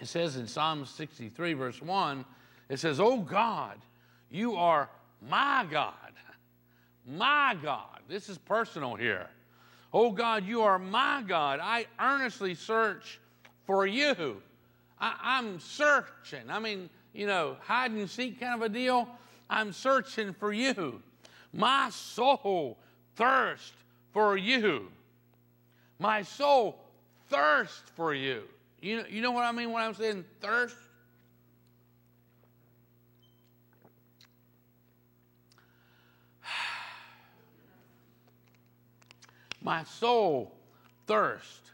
[0.00, 2.24] it says in Psalm 63, verse 1,
[2.68, 3.78] it says, Oh God,
[4.30, 4.88] you are
[5.28, 5.92] my God,
[7.06, 8.00] my God.
[8.08, 9.28] This is personal here.
[9.92, 11.60] Oh God, you are my God.
[11.62, 13.20] I earnestly search
[13.66, 14.42] for you.
[14.98, 16.48] I, am searching.
[16.48, 19.08] I mean, you know, hide and seek kind of a deal.
[19.50, 21.02] I'm searching for you.
[21.52, 22.78] My soul
[23.16, 23.72] thirsts
[24.12, 24.88] for you.
[25.98, 26.78] My soul
[27.28, 28.44] thirsts for you.
[28.82, 30.74] You know, you know what I mean when I'm saying thirst?
[39.62, 40.52] My soul
[41.06, 41.70] thirsts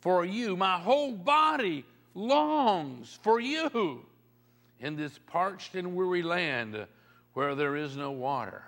[0.00, 0.56] for you.
[0.56, 4.06] My whole body longs for you
[4.78, 6.86] in this parched and weary land
[7.34, 8.62] where there is no water.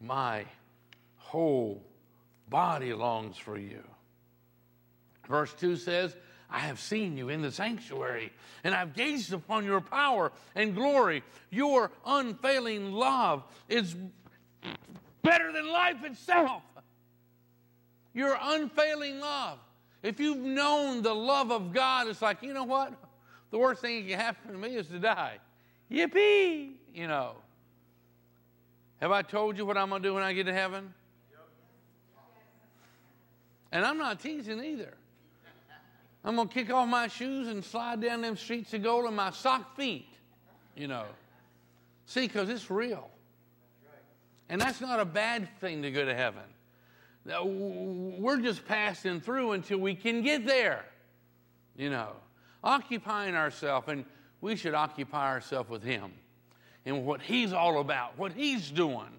[0.00, 0.46] My
[1.16, 1.82] whole
[2.48, 3.84] body longs for you.
[5.28, 6.16] Verse 2 says,
[6.50, 8.32] I have seen you in the sanctuary,
[8.64, 11.22] and I've gazed upon your power and glory.
[11.50, 13.94] Your unfailing love is
[15.22, 16.62] better than life itself.
[18.14, 19.58] Your unfailing love.
[20.02, 22.94] If you've known the love of God, it's like, you know what?
[23.50, 25.38] The worst thing that can happen to me is to die.
[25.90, 26.72] Yippee!
[26.94, 27.36] You know.
[29.00, 30.94] Have I told you what I'm going to do when I get to heaven?
[33.70, 34.94] And I'm not teasing either.
[36.28, 39.14] I'm going to kick off my shoes and slide down them streets of gold in
[39.14, 40.10] my sock feet,
[40.76, 41.06] you know.
[42.04, 43.08] See, because it's real.
[44.50, 46.42] And that's not a bad thing to go to heaven.
[47.24, 50.84] We're just passing through until we can get there,
[51.78, 52.10] you know,
[52.62, 54.04] occupying ourselves, and
[54.42, 56.12] we should occupy ourselves with Him
[56.84, 59.16] and what He's all about, what He's doing.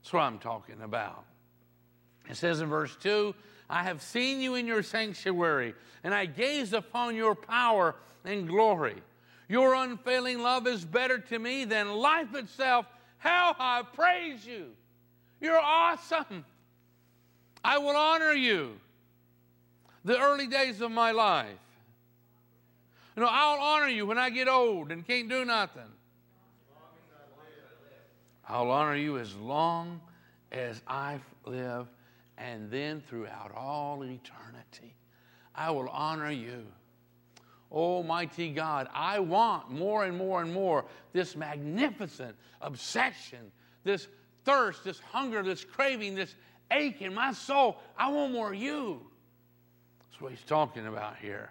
[0.00, 1.24] That's what I'm talking about.
[2.30, 3.34] It says in verse 2
[3.74, 8.94] I have seen you in your sanctuary, and I gazed upon your power and glory.
[9.48, 12.86] Your unfailing love is better to me than life itself
[13.18, 14.66] how I praise you.
[15.40, 16.44] You're awesome.
[17.64, 18.78] I will honor you.
[20.04, 21.48] The early days of my life.
[23.16, 25.82] You know, I'll honor you when I get old and can't do nothing.
[28.48, 30.00] I'll honor you as long
[30.52, 31.88] as I live,
[32.38, 34.94] and then throughout all eternity,
[35.54, 36.66] I will honor you.
[37.70, 43.50] Almighty God, I want more and more and more this magnificent obsession,
[43.82, 44.06] this
[44.44, 46.34] thirst, this hunger, this craving, this
[46.70, 47.78] ache in my soul.
[47.96, 49.00] I want more of you.
[50.00, 51.50] That's what he's talking about here.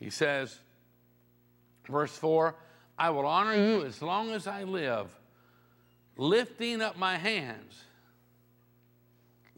[0.00, 0.58] He says,
[1.88, 2.54] verse 4
[2.98, 5.16] I will honor you as long as I live,
[6.16, 7.84] lifting up my hands,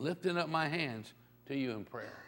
[0.00, 1.12] lifting up my hands
[1.46, 2.24] to you in prayer.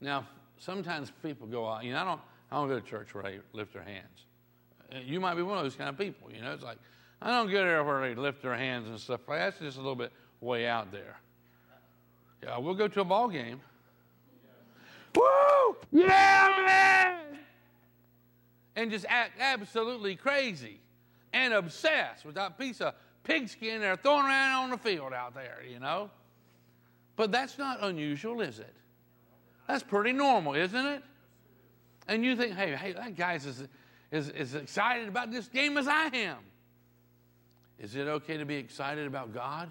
[0.00, 0.26] Now,
[0.58, 3.38] sometimes people go out, you know, I don't, I don't go to church where they
[3.52, 4.26] lift their hands.
[4.92, 6.52] Uh, you might be one of those kind of people, you know.
[6.52, 6.78] It's like,
[7.22, 9.20] I don't go there where they lift their hands and stuff.
[9.28, 11.16] That's just a little bit way out there.
[12.42, 13.60] Yeah, we'll go to a ball game.
[15.16, 15.76] Woo!
[15.92, 17.38] Yeah, man!
[18.76, 20.80] And just act absolutely crazy
[21.32, 25.58] and obsessed with that piece of pigskin they're throwing around on the field out there,
[25.68, 26.10] you know?
[27.16, 28.74] But that's not unusual, is it?
[29.66, 31.02] That's pretty normal, isn't it?
[32.06, 33.66] And you think, hey, hey, that guy's as,
[34.12, 36.38] as, as excited about this game as I am.
[37.78, 39.70] Is it okay to be excited about God?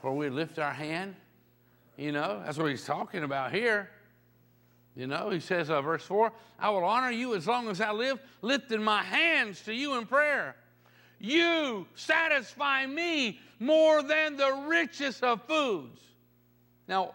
[0.00, 1.14] Where we lift our hand?
[1.96, 3.90] You know, that's what he's talking about here.
[4.96, 7.92] You know, he says, uh, verse 4 I will honor you as long as I
[7.92, 10.56] live, lifting my hands to you in prayer.
[11.22, 16.00] You satisfy me more than the richest of foods.
[16.88, 17.14] Now,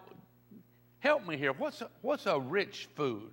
[1.00, 1.52] help me here.
[1.52, 3.30] What's a, what's a rich food?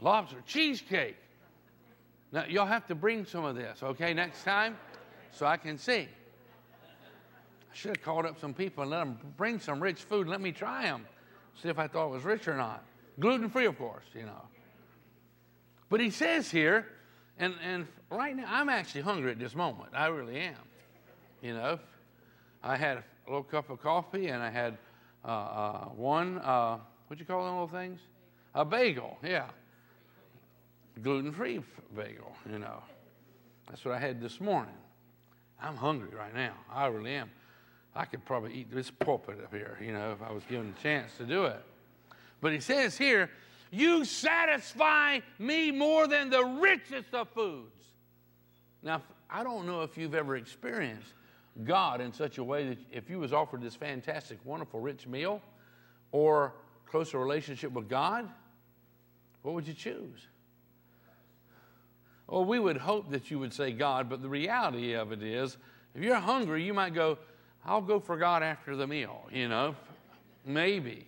[0.00, 0.42] Lobster.
[0.46, 1.18] Cheesecake.
[2.32, 4.78] Now, y'all have to bring some of this, okay, next time
[5.32, 6.08] so I can see.
[7.70, 10.28] I should have called up some people and let them bring some rich food.
[10.28, 11.04] Let me try them,
[11.62, 12.82] see if I thought it was rich or not.
[13.20, 14.42] Gluten free, of course, you know.
[15.90, 16.86] But he says here,
[17.38, 19.90] and, and right now, I'm actually hungry at this moment.
[19.94, 20.54] I really am.
[21.42, 21.78] You know,
[22.62, 24.78] I had a little cup of coffee and I had
[25.24, 28.00] uh, uh, one, uh, what you call them little things?
[28.54, 29.46] A bagel, yeah.
[31.02, 31.62] Gluten free
[31.94, 32.82] bagel, you know.
[33.68, 34.74] That's what I had this morning.
[35.60, 36.52] I'm hungry right now.
[36.72, 37.30] I really am.
[37.94, 40.82] I could probably eat this pulpit up here, you know, if I was given a
[40.82, 41.62] chance to do it.
[42.40, 43.30] But he says here,
[43.70, 47.84] You satisfy me more than the richest of foods.
[48.82, 51.12] Now, I don't know if you've ever experienced
[51.64, 55.40] God in such a way that if you was offered this fantastic, wonderful, rich meal
[56.12, 56.52] or
[56.86, 58.28] closer relationship with God,
[59.42, 60.26] what would you choose?
[62.26, 65.56] Well, we would hope that you would say God, but the reality of it is,
[65.94, 67.18] if you're hungry, you might go,
[67.64, 69.74] I'll go for God after the meal, you know,
[70.44, 71.06] maybe.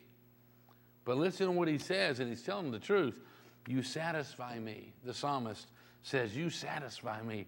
[1.08, 3.18] But listen to what he says, and he's telling the truth.
[3.66, 4.92] You satisfy me.
[5.04, 5.68] The psalmist
[6.02, 7.46] says, You satisfy me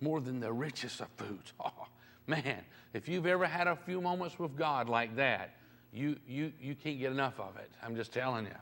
[0.00, 1.52] more than the richest of foods.
[1.62, 1.86] Oh,
[2.26, 2.64] man,
[2.94, 5.54] if you've ever had a few moments with God like that,
[5.92, 7.70] you, you, you can't get enough of it.
[7.82, 8.56] I'm just telling you.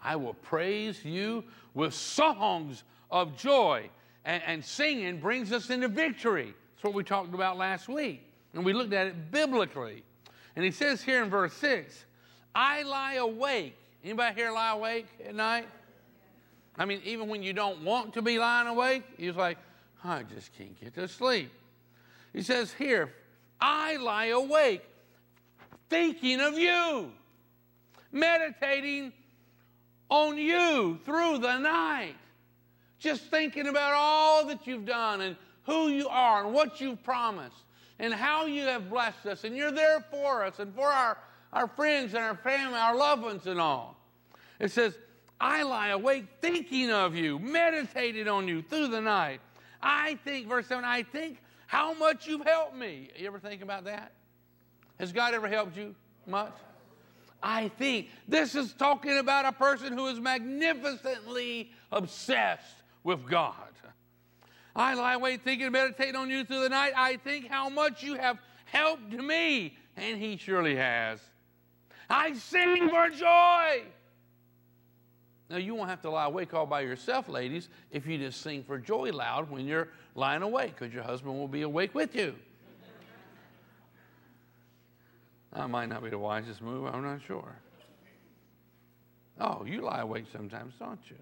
[0.00, 1.42] I will praise you
[1.74, 3.90] with songs of joy.
[4.24, 6.54] And, and singing brings us into victory.
[6.76, 8.22] That's what we talked about last week.
[8.54, 10.04] And we looked at it biblically.
[10.54, 12.04] And he says here in verse 6,
[12.54, 13.76] I lie awake.
[14.04, 15.68] Anybody here lie awake at night?
[16.76, 19.58] I mean, even when you don't want to be lying awake, you're like,
[20.02, 21.50] I just can't get to sleep.
[22.32, 23.12] He says here,
[23.60, 24.82] I lie awake
[25.92, 27.12] thinking of you,
[28.10, 29.12] meditating
[30.08, 32.14] on you through the night,
[32.98, 37.56] just thinking about all that you've done and who you are and what you've promised
[37.98, 39.44] and how you have blessed us.
[39.44, 41.18] And you're there for us and for our,
[41.52, 43.96] our friends and our family, our loved ones, and all.
[44.58, 44.96] It says,
[45.40, 49.40] I lie awake thinking of you, meditating on you through the night.
[49.82, 53.10] I think, verse 7, I think how much you've helped me.
[53.16, 54.12] You ever think about that?
[55.00, 55.94] Has God ever helped you
[56.26, 56.54] much?
[57.42, 63.54] I think this is talking about a person who is magnificently obsessed with God.
[64.74, 66.92] I lie awake thinking and meditating on you through the night.
[66.96, 71.20] I think how much you have helped me, and He surely has.
[72.08, 73.82] I sing for joy.
[75.50, 78.64] Now, you won't have to lie awake all by yourself, ladies, if you just sing
[78.64, 82.34] for joy loud when you're lying awake, because your husband will be awake with you.
[85.52, 87.54] that might not be the wisest move, I'm not sure.
[89.40, 91.16] Oh, you lie awake sometimes, don't you?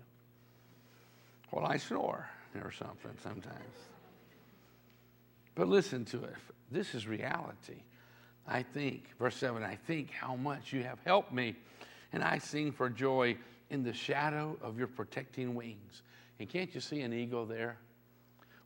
[1.50, 2.28] Well, I snore
[2.62, 3.76] or something sometimes.
[5.54, 6.36] But listen to it.
[6.70, 7.82] This is reality.
[8.50, 11.54] I think, verse 7, I think how much you have helped me,
[12.12, 13.36] and I sing for joy
[13.70, 16.02] in the shadow of your protecting wings.
[16.40, 17.78] And can't you see an eagle there?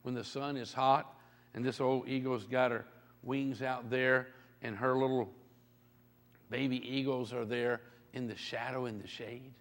[0.02, 1.14] When the sun is hot
[1.52, 2.86] and this old eagle's got her
[3.22, 4.28] wings out there
[4.62, 5.28] and her little
[6.48, 7.82] baby eagles are there
[8.14, 9.52] in the shadow, in the shade.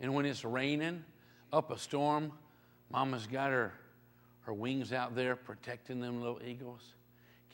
[0.00, 1.04] And when it's raining
[1.52, 2.32] up a storm,
[2.90, 3.74] mama's got her,
[4.42, 6.94] her wings out there protecting them little eagles.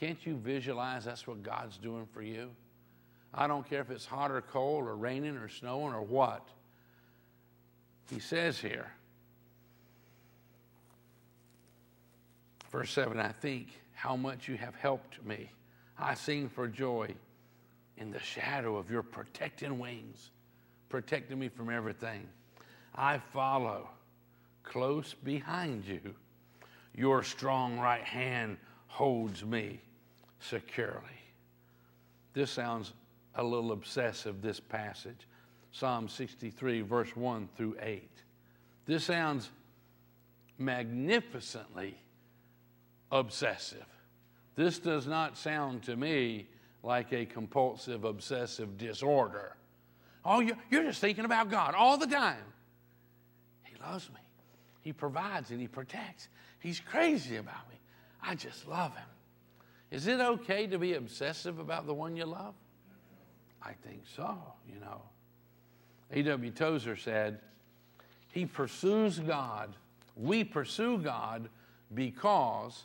[0.01, 2.51] Can't you visualize that's what God's doing for you?
[3.33, 6.49] I don't care if it's hot or cold or raining or snowing or what.
[8.11, 8.93] He says here,
[12.71, 15.51] verse 7 I think how much you have helped me.
[15.99, 17.15] I sing for joy
[17.97, 20.31] in the shadow of your protecting wings,
[20.89, 22.29] protecting me from everything.
[22.95, 23.89] I follow
[24.65, 26.15] close behind you.
[26.97, 28.57] Your strong right hand
[28.95, 29.81] holds me
[30.39, 31.01] securely.
[32.33, 32.93] This sounds
[33.35, 35.27] a little obsessive, this passage.
[35.73, 38.09] Psalm 63, verse 1 through 8.
[38.87, 39.51] This sounds
[40.59, 41.97] magnificently
[43.11, 43.85] obsessive.
[44.55, 46.47] This does not sound to me
[46.85, 49.57] like a compulsive obsessive disorder.
[50.25, 50.39] Oh,
[50.71, 52.45] you're just thinking about God all the time.
[53.65, 54.21] He loves me.
[54.83, 56.29] He provides and He protects.
[56.61, 57.75] He's crazy about me.
[58.27, 59.07] I just love Him.
[59.91, 62.55] Is it okay to be obsessive about the one you love?
[63.63, 64.37] I think so,
[64.69, 65.03] you know.
[66.13, 66.51] A.W.
[66.51, 67.39] Tozer said,
[68.33, 69.75] He pursues God.
[70.17, 71.49] We pursue God
[71.95, 72.85] because,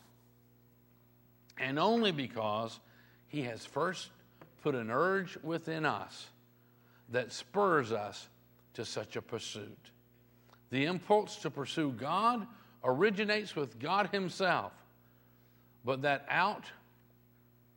[1.58, 2.80] and only because,
[3.28, 4.10] He has first
[4.62, 6.28] put an urge within us
[7.10, 8.28] that spurs us
[8.74, 9.90] to such a pursuit.
[10.70, 12.46] The impulse to pursue God
[12.84, 14.72] originates with God Himself,
[15.86, 16.66] but that out,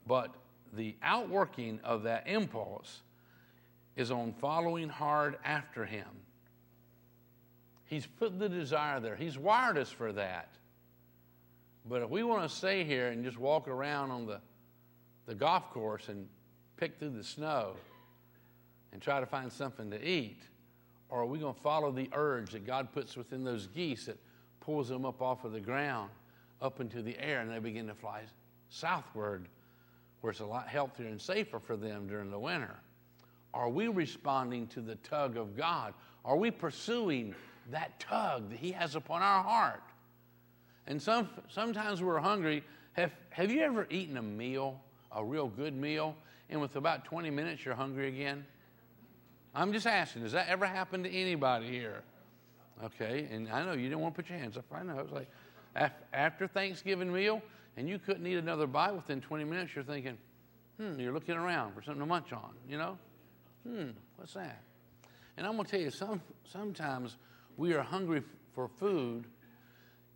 [0.06, 0.34] but
[0.72, 3.02] the outworking of that impulse
[3.96, 6.08] is on following hard after Him.
[7.84, 9.16] He's put the desire there.
[9.16, 10.48] He's wired us for that.
[11.88, 14.40] But if we want to stay here and just walk around on the,
[15.26, 16.26] the golf course and
[16.76, 17.74] pick through the snow
[18.92, 20.38] and try to find something to eat,
[21.08, 24.16] or are we going to follow the urge that God puts within those geese that
[24.60, 26.10] pulls them up off of the ground,
[26.62, 28.22] up into the air, and they begin to fly
[28.70, 29.48] southward,
[30.20, 32.76] where it's a lot healthier and safer for them during the winter?
[33.52, 35.92] Are we responding to the tug of God?
[36.24, 37.34] Are we pursuing
[37.70, 39.82] that tug that He has upon our heart?
[40.86, 42.64] And some, sometimes we're hungry.
[42.92, 46.16] Have, have you ever eaten a meal, a real good meal,
[46.48, 48.46] and with about 20 minutes you're hungry again?
[49.54, 52.02] I'm just asking, does that ever happen to anybody here?
[52.84, 54.64] Okay, and I know you didn't want to put your hands up.
[54.72, 54.98] I know.
[54.98, 55.28] It's like
[55.74, 57.42] after Thanksgiving meal,
[57.76, 60.18] and you couldn't eat another bite within 20 minutes, you're thinking,
[60.78, 62.98] hmm, you're looking around for something to munch on, you know?
[63.66, 64.62] Hmm, what's that?
[65.36, 67.16] And I'm going to tell you, some, sometimes
[67.56, 68.22] we are hungry
[68.54, 69.24] for food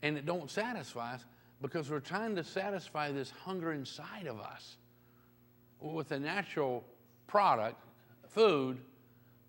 [0.03, 1.25] and it don't satisfy us
[1.63, 4.77] because we're trying to satisfy this hunger inside of us
[5.81, 6.85] with a natural
[7.27, 7.83] product,
[8.29, 8.79] food,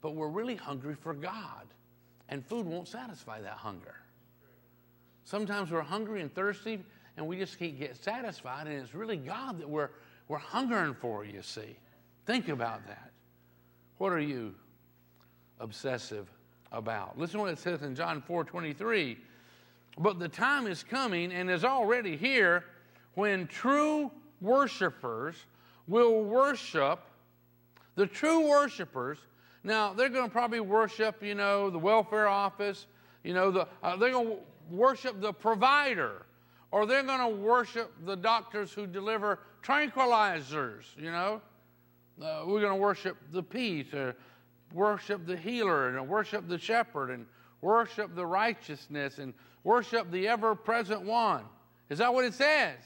[0.01, 1.67] but we're really hungry for God.
[2.29, 3.95] And food won't satisfy that hunger.
[5.27, 6.79] Sometimes we're hungry and thirsty
[7.17, 9.89] and we just can't get satisfied, and it's really God that we're,
[10.29, 11.75] we're hungering for, you see.
[12.25, 13.11] Think about that.
[13.97, 14.55] What are you
[15.59, 16.29] obsessive
[16.71, 17.19] about?
[17.19, 19.17] Listen to what it says in John 4 23.
[19.97, 22.63] But the time is coming and is already here
[23.15, 24.09] when true
[24.39, 25.35] worshipers
[25.89, 27.01] will worship,
[27.95, 29.17] the true worshipers.
[29.65, 32.85] Now, they're going to probably worship, you know, the welfare office,
[33.25, 34.37] you know, the, uh, they're going to
[34.69, 36.25] worship the provider,
[36.71, 41.41] or they're going to worship the doctors who deliver tranquilizers, you know.
[42.21, 44.15] Uh, we're going to worship the peace, or
[44.73, 47.25] worship the healer, and worship the shepherd, and
[47.61, 51.43] worship the righteousness, and worship the ever present one.
[51.89, 52.77] Is that what it says?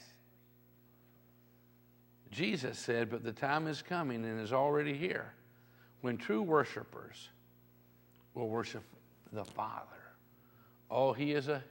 [2.30, 5.34] Jesus said, But the time is coming and is already here
[6.00, 7.28] when true worshipers
[8.34, 8.82] will worship
[9.32, 9.86] the Father.
[10.90, 11.62] Oh, He is a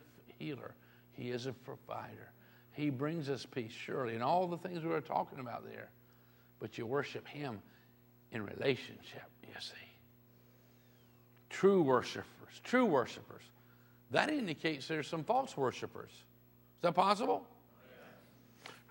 [0.42, 0.74] healer,
[1.14, 2.32] He is a provider.
[2.74, 5.89] He brings us peace, surely, and all the things we were talking about there
[6.62, 7.60] but you worship Him
[8.32, 9.74] in relationship, you see.
[11.50, 13.42] True worshipers, true worshipers.
[14.12, 16.12] That indicates there's some false worshipers.
[16.12, 17.46] Is that possible?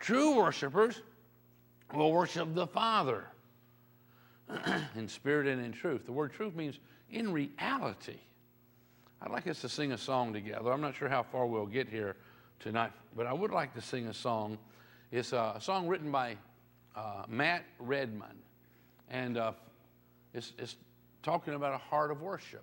[0.01, 1.01] True worshipers
[1.95, 3.25] will worship the Father
[4.97, 6.05] in spirit and in truth.
[6.07, 6.81] The word truth means
[7.11, 8.19] in reality.
[9.23, 10.73] I'd like us to sing a song together.
[10.73, 12.17] I'm not sure how far we'll get here
[12.59, 14.57] tonight, but I would like to sing a song.
[15.13, 16.37] It's a song written by
[16.97, 18.39] uh, Matt Redman,
[19.11, 19.53] and uh,
[20.33, 20.77] it's, it's
[21.23, 22.63] talking about a heart of worship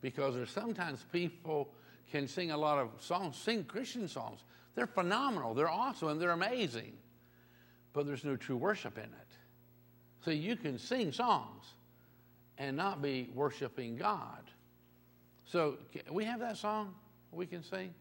[0.00, 1.68] because there's sometimes people
[2.10, 4.40] can sing a lot of songs, sing Christian songs.
[4.76, 6.92] They're phenomenal, they're awesome, and they're amazing,
[7.92, 9.30] but there's no true worship in it.
[10.24, 11.64] So you can sing songs
[12.58, 14.50] and not be worshiping God.
[15.50, 15.78] So
[16.08, 16.94] we have that song
[17.32, 17.92] we can sing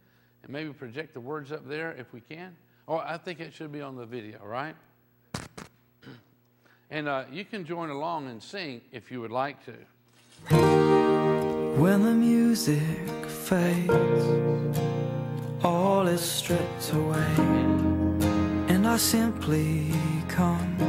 [0.43, 2.55] and maybe project the words up there if we can.
[2.87, 4.75] Oh, I think it should be on the video, right?
[6.91, 9.73] And uh, you can join along and sing if you would like to.
[11.79, 14.25] When the music fades,
[15.63, 17.35] all is stripped away,
[18.69, 19.91] and I simply
[20.27, 20.88] come.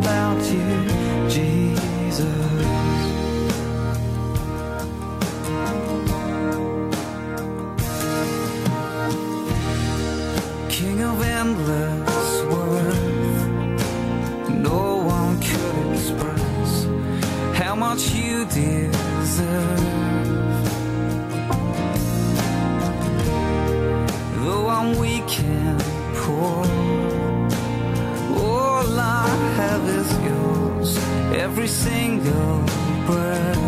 [0.00, 0.29] about
[31.60, 32.62] every single
[33.04, 33.58] breath.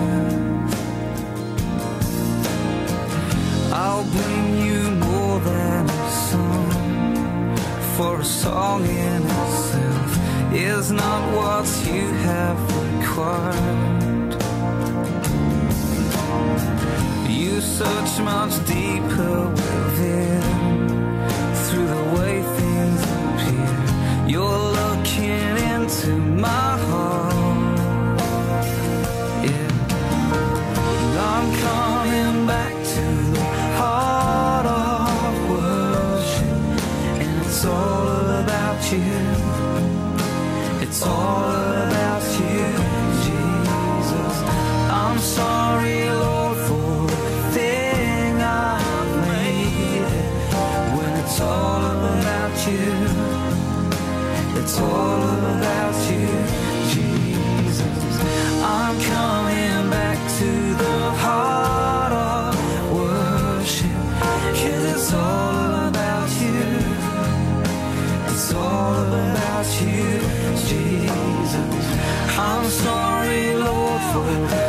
[3.71, 7.57] I'll bring you more than a song,
[7.97, 10.11] for a song in itself
[10.55, 14.33] is not what you have required.
[17.29, 20.62] You search much deeper within,
[52.67, 52.93] you,
[54.61, 55.23] it's all
[55.57, 56.29] about you,
[56.95, 58.15] Jesus.
[58.63, 60.51] I'm coming back to
[60.85, 62.55] the heart of
[62.93, 63.91] worship.
[64.59, 66.63] Cause it's all about you.
[68.31, 70.21] It's all about you,
[70.69, 71.87] Jesus.
[72.39, 74.62] I'm sorry, Lord, for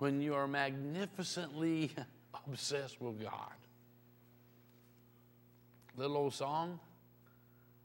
[0.00, 1.90] when you are magnificently
[2.46, 3.52] obsessed with God,
[5.94, 6.80] little old song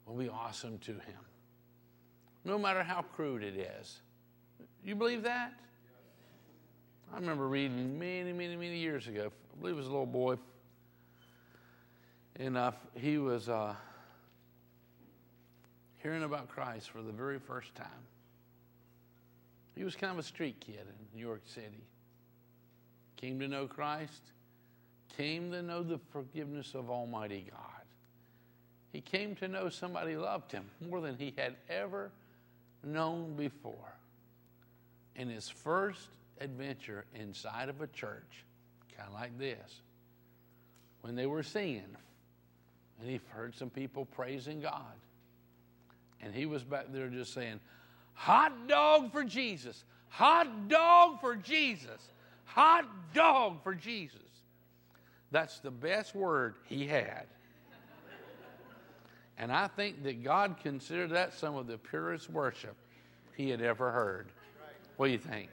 [0.06, 1.26] will be awesome to Him,
[2.46, 4.00] no matter how crude it is.
[4.82, 5.52] You believe that?
[7.14, 9.30] I remember reading many, many, many years ago.
[9.54, 10.38] I believe it was a little boy,
[12.38, 13.76] and uh, he was uh,
[15.98, 17.88] hearing about Christ for the very first time.
[19.76, 21.84] He was kind of a street kid in New York City.
[23.18, 24.22] Came to know Christ,
[25.18, 27.60] came to know the forgiveness of Almighty God.
[28.92, 32.12] he came to know somebody loved him more than he had ever
[32.84, 33.94] known before.
[35.16, 36.08] In his first
[36.40, 38.46] adventure inside of a church,
[38.96, 39.82] kind of like this,
[41.02, 41.84] when they were singing,
[43.00, 44.96] and he heard some people praising God.
[46.22, 47.60] And he was back there just saying,
[48.14, 52.10] Hot dog for Jesus, hot dog for Jesus,
[52.46, 54.20] hot dog for Jesus.
[55.32, 57.26] That's the best word he had.
[59.38, 62.76] And I think that God considered that some of the purest worship
[63.36, 64.32] he had ever heard.
[64.96, 65.50] What do you think?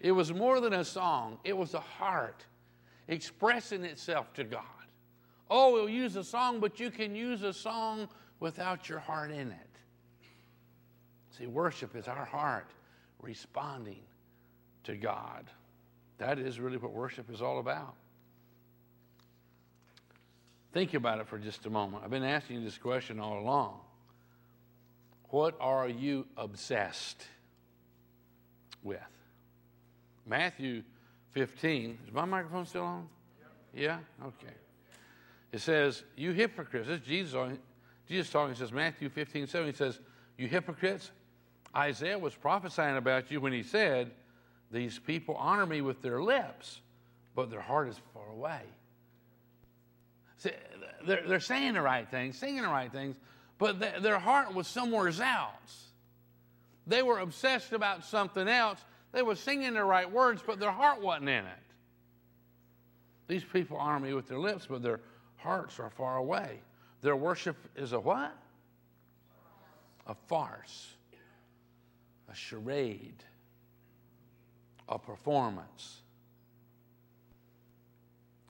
[0.00, 2.44] It was more than a song, it was a heart
[3.06, 4.64] expressing itself to God.
[5.50, 8.08] Oh, we'll use a song, but you can use a song
[8.38, 9.70] without your heart in it.
[11.36, 12.70] See, worship is our heart
[13.20, 14.00] responding
[14.84, 15.50] to God.
[16.18, 17.94] That is really what worship is all about.
[20.72, 22.04] Think about it for just a moment.
[22.04, 23.80] I've been asking you this question all along.
[25.30, 27.24] What are you obsessed
[28.82, 29.00] with?
[30.26, 30.82] Matthew
[31.32, 31.98] 15.
[32.06, 33.08] Is my microphone still on?
[33.74, 33.98] Yeah?
[34.22, 34.54] Okay.
[35.52, 36.88] It says, You hypocrites.
[36.88, 37.58] This is Jesus,
[38.08, 38.52] Jesus talking.
[38.52, 39.66] It says, Matthew 15, 7.
[39.66, 39.98] He says,
[40.36, 41.10] You hypocrites.
[41.74, 44.10] Isaiah was prophesying about you when he said,
[44.70, 46.80] These people honor me with their lips,
[47.34, 48.60] but their heart is far away.
[50.38, 50.50] See,
[51.06, 53.16] they're, they're saying the right things, singing the right things,
[53.58, 55.90] but the, their heart was somewhere else.
[56.86, 58.78] They were obsessed about something else.
[59.12, 61.64] They were singing the right words, but their heart wasn't in it.
[63.28, 65.00] These people honor me with their lips, but their
[65.36, 66.60] hearts are far away.
[67.02, 68.36] Their worship is a what?
[70.06, 70.88] A farce,
[72.30, 73.22] a charade,
[74.90, 76.02] a performance.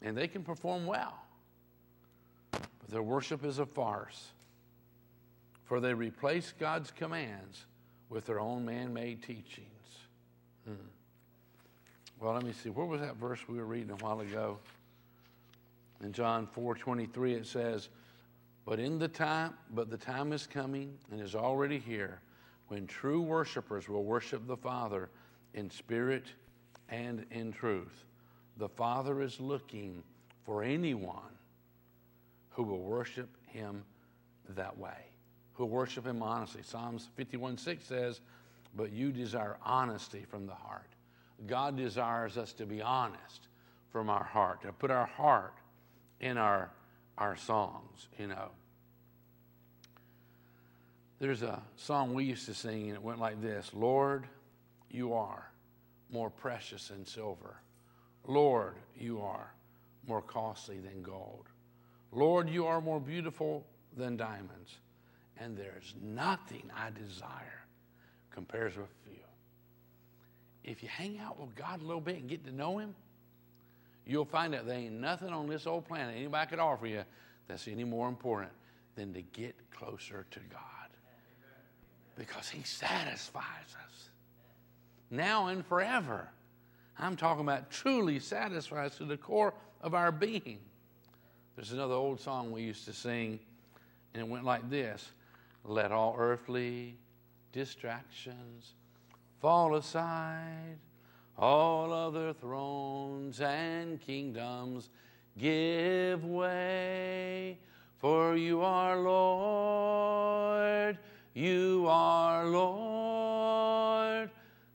[0.02, 1.14] And they can perform well.
[2.50, 4.30] But their worship is a farce,
[5.64, 7.66] for they replace God's commands
[8.08, 9.68] with their own man made teachings.
[10.64, 10.74] Hmm.
[12.18, 12.70] Well, let me see.
[12.70, 14.58] Where was that verse we were reading a while ago?
[16.02, 17.90] In John 4 23, it says,
[18.64, 22.20] But in the time, but the time is coming and is already here
[22.68, 25.10] when true worshipers will worship the Father
[25.54, 26.24] in spirit
[26.88, 28.04] and in truth.
[28.56, 30.02] The Father is looking
[30.44, 31.36] for anyone
[32.50, 33.84] who will worship him
[34.50, 35.06] that way,
[35.54, 36.62] who worship him honestly.
[36.62, 38.20] Psalms 51 6 says,
[38.76, 40.88] But you desire honesty from the heart.
[41.46, 43.48] God desires us to be honest
[43.90, 45.54] from our heart, to put our heart
[46.20, 46.70] in our,
[47.18, 48.50] our songs, you know.
[51.18, 54.26] There's a song we used to sing, and it went like this Lord,
[54.90, 55.50] you are
[56.10, 57.56] more precious than silver.
[58.26, 59.52] Lord, you are
[60.06, 61.46] more costly than gold.
[62.12, 63.64] Lord, you are more beautiful
[63.96, 64.78] than diamonds,
[65.38, 67.64] and there's nothing I desire
[68.30, 69.18] compares with you.
[70.64, 72.94] If you hang out with God a little bit and get to know Him,
[74.06, 77.04] you'll find that there ain't nothing on this old planet anybody could offer you
[77.48, 78.52] that's any more important
[78.96, 80.60] than to get closer to God.
[82.16, 84.09] Because He satisfies us
[85.10, 86.28] now and forever.
[86.98, 90.58] I'm talking about truly satisfies to the core of our being.
[91.56, 93.40] There's another old song we used to sing,
[94.14, 95.10] and it went like this
[95.64, 96.96] Let all earthly
[97.52, 98.72] distractions
[99.40, 100.78] fall aside,
[101.38, 104.90] all other thrones and kingdoms
[105.38, 107.58] give way,
[107.98, 110.98] for you are Lord,
[111.34, 114.30] you are Lord.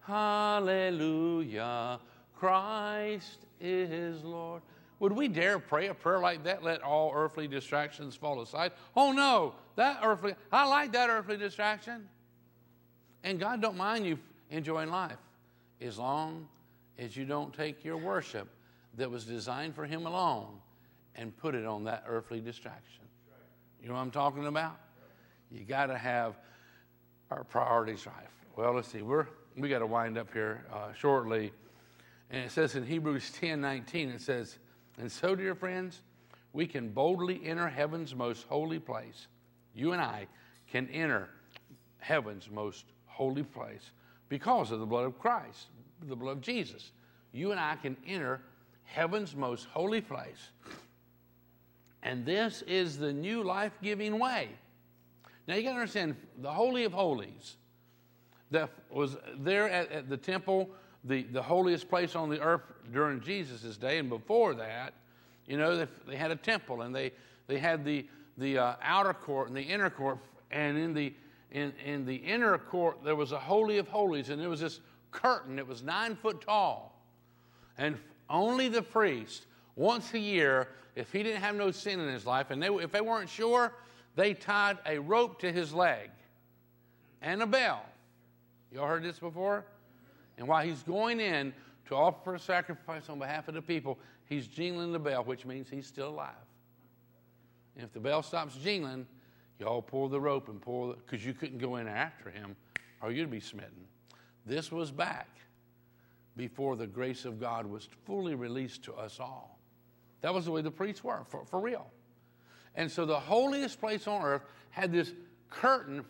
[0.06, 2.00] Hallelujah.
[2.38, 4.62] Christ is Lord.
[5.00, 6.64] Would we dare pray a prayer like that?
[6.64, 8.72] Let all earthly distractions fall aside.
[8.96, 12.08] Oh no, that earthly, I like that earthly distraction.
[13.24, 15.18] And God don't mind you enjoying life
[15.82, 16.48] as long
[16.98, 18.48] as you don't take your worship
[18.96, 20.60] that was designed for Him alone
[21.16, 23.04] and put it on that earthly distraction.
[23.82, 24.80] You know what I'm talking about?
[25.52, 26.38] You got to have
[27.32, 28.28] our priorities right.
[28.56, 29.02] Well, let's see.
[29.02, 29.28] We're
[29.58, 31.52] we got to wind up here uh, shortly,
[32.30, 34.14] and it says in Hebrews 10:19.
[34.14, 34.58] It says
[34.98, 36.02] and so, dear friends,
[36.54, 39.28] we can boldly enter heaven's most holy place.
[39.74, 40.28] You and I
[40.72, 41.30] can enter
[42.00, 43.92] heaven's most holy place
[44.30, 45.68] because of the blood of Christ,
[46.08, 46.92] the blood of Jesus.
[47.34, 48.42] You and I can enter
[48.84, 50.52] heaven's most holy place.
[52.04, 54.50] And this is the new life giving way.
[55.48, 57.58] Now you got to understand the Holy of Holies
[58.56, 60.70] that was there at, at the temple
[61.06, 64.00] the, the holiest place on the earth during Jesus' day.
[64.00, 64.94] And before that,
[65.48, 67.12] you know, they, they had a temple and they,
[67.48, 70.18] they had the, the uh, outer court and the inner court.
[70.52, 71.14] And in the,
[71.52, 74.80] in, in the inner court, there was a Holy of Holies, and there was this
[75.12, 77.00] curtain that was nine foot tall.
[77.78, 77.98] And
[78.30, 79.46] only the priest,
[79.76, 82.92] once a year, if he didn't have no sin in his life, and they, if
[82.92, 83.74] they weren't sure,
[84.16, 86.10] they tied a rope to his leg
[87.22, 87.86] and a bell.
[88.76, 89.64] Y'all heard this before?
[90.38, 91.54] And while he's going in
[91.86, 95.70] to offer a sacrifice on behalf of the people, he's jingling the bell, which means
[95.70, 96.34] he's still alive.
[97.78, 99.08] And if the bell stops jingling,
[99.60, 102.58] y'all pull the rope and pull because you couldn't go in after him
[103.02, 103.88] or you'd be smitten.
[104.46, 105.30] This was back
[106.36, 109.58] before the grace of God was fully released to us all.
[110.20, 111.88] That was the way the priests were, for, for real.
[112.76, 115.14] And so the holiest place on earth had this
[115.50, 116.04] curtain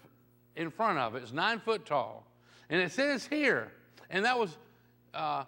[0.56, 1.22] in front of it.
[1.22, 2.26] It's nine foot tall.
[2.70, 3.72] And it says here,
[4.10, 4.58] and that was
[5.14, 5.44] uh,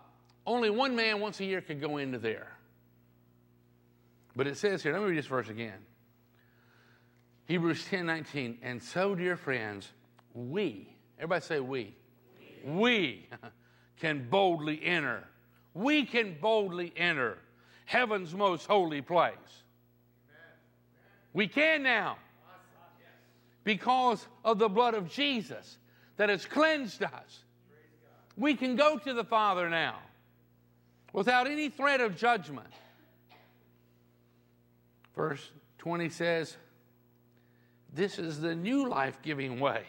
[0.46, 2.52] only one man once a year could go into there.
[4.36, 5.80] But it says here, let me read this verse again.
[7.46, 8.60] Hebrews 10 19.
[8.62, 9.92] And so, dear friends,
[10.34, 10.88] we,
[11.18, 11.96] everybody say we,
[12.64, 13.30] we, we
[14.00, 15.24] can boldly enter.
[15.74, 17.40] We can boldly enter
[17.86, 19.34] heaven's most holy place.
[21.34, 22.18] We can now
[23.64, 25.78] because of the blood of Jesus
[26.18, 27.44] that has cleansed us.
[28.36, 29.96] We can go to the Father now
[31.14, 32.68] without any threat of judgment.
[35.16, 36.58] Verse 20 says,
[37.94, 39.84] This is the new life giving way.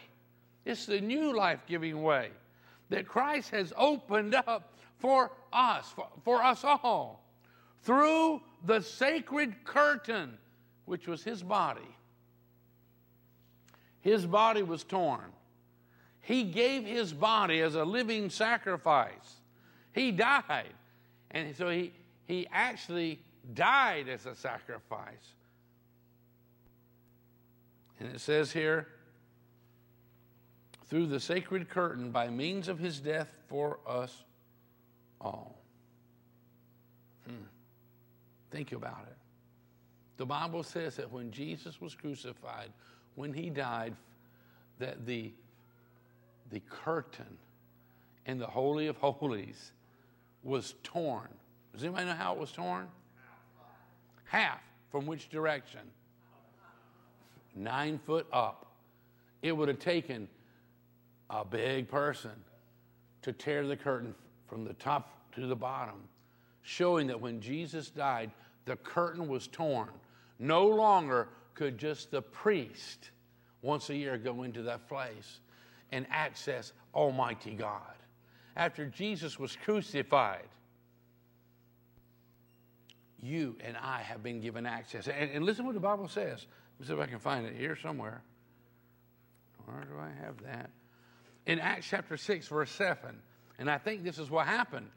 [0.65, 2.29] It's the new life giving way
[2.89, 7.23] that Christ has opened up for us, for, for us all,
[7.83, 10.37] through the sacred curtain,
[10.85, 11.95] which was his body.
[14.01, 15.31] His body was torn.
[16.21, 19.41] He gave his body as a living sacrifice.
[19.93, 20.73] He died.
[21.31, 21.93] And so he,
[22.27, 23.19] he actually
[23.53, 25.33] died as a sacrifice.
[27.99, 28.87] And it says here,
[30.85, 34.23] through the sacred curtain by means of his death for us
[35.21, 35.61] all.
[37.27, 37.43] Hmm.
[38.49, 39.17] Think about it.
[40.17, 42.71] The Bible says that when Jesus was crucified,
[43.15, 43.95] when he died,
[44.79, 45.31] that the,
[46.51, 47.37] the curtain
[48.25, 49.71] in the Holy of Holies
[50.43, 51.29] was torn.
[51.73, 52.87] Does anybody know how it was torn?
[54.25, 54.61] Half.
[54.91, 55.81] From which direction?
[57.55, 58.65] Nine foot up.
[59.41, 60.27] It would have taken
[61.29, 62.31] a big person
[63.21, 64.15] to tear the curtain
[64.47, 66.07] from the top to the bottom,
[66.63, 68.31] showing that when Jesus died,
[68.65, 69.89] the curtain was torn.
[70.39, 73.11] No longer could just the priest
[73.61, 75.39] once a year go into that place
[75.91, 77.81] and access Almighty God.
[78.55, 80.47] After Jesus was crucified,
[83.21, 85.07] you and I have been given access.
[85.07, 86.45] And, and listen what the Bible says.
[86.79, 88.21] Let me see if I can find it here somewhere.
[89.65, 90.69] Where do I have that?
[91.49, 93.19] in Acts chapter 6, verse 7.
[93.57, 94.89] And I think this is what happened.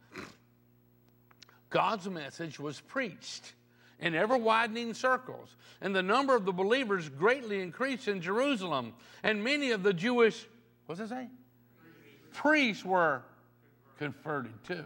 [1.71, 3.55] God's message was preached
[3.99, 8.93] in ever widening circles, and the number of the believers greatly increased in Jerusalem.
[9.23, 10.47] And many of the Jewish,
[10.93, 11.27] what's it say?
[12.35, 13.23] Priests were
[13.99, 14.85] converted too.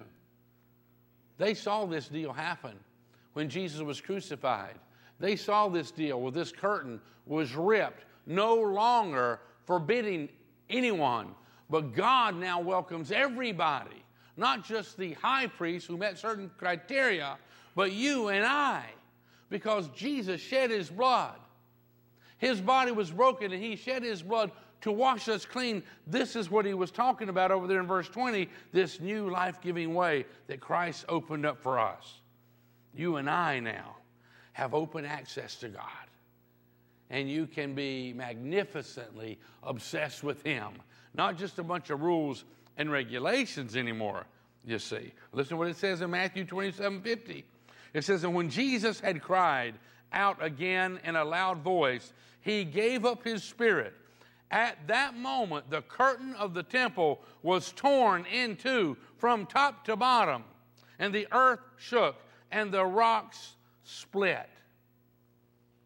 [1.36, 2.78] They saw this deal happen
[3.32, 4.76] when Jesus was crucified.
[5.18, 10.28] They saw this deal where this curtain was ripped, no longer forbidding
[10.70, 11.34] anyone
[11.68, 14.04] but God now welcomes everybody,
[14.36, 17.36] not just the high priest who met certain criteria,
[17.74, 18.84] but you and I,
[19.50, 21.34] because Jesus shed his blood.
[22.38, 24.52] His body was broken and he shed his blood
[24.82, 25.82] to wash us clean.
[26.06, 29.60] This is what he was talking about over there in verse 20 this new life
[29.60, 32.20] giving way that Christ opened up for us.
[32.94, 33.96] You and I now
[34.52, 35.82] have open access to God.
[37.10, 40.72] And you can be magnificently obsessed with him
[41.16, 42.44] not just a bunch of rules
[42.76, 44.26] and regulations anymore,
[44.64, 45.12] you see.
[45.32, 47.44] Listen to what it says in Matthew 27 50.
[47.94, 49.74] It says, And when Jesus had cried
[50.12, 52.12] out again in a loud voice,
[52.42, 53.94] he gave up his spirit.
[54.50, 59.96] At that moment, the curtain of the temple was torn in two from top to
[59.96, 60.44] bottom,
[60.98, 62.16] and the earth shook,
[62.52, 64.48] and the rocks split.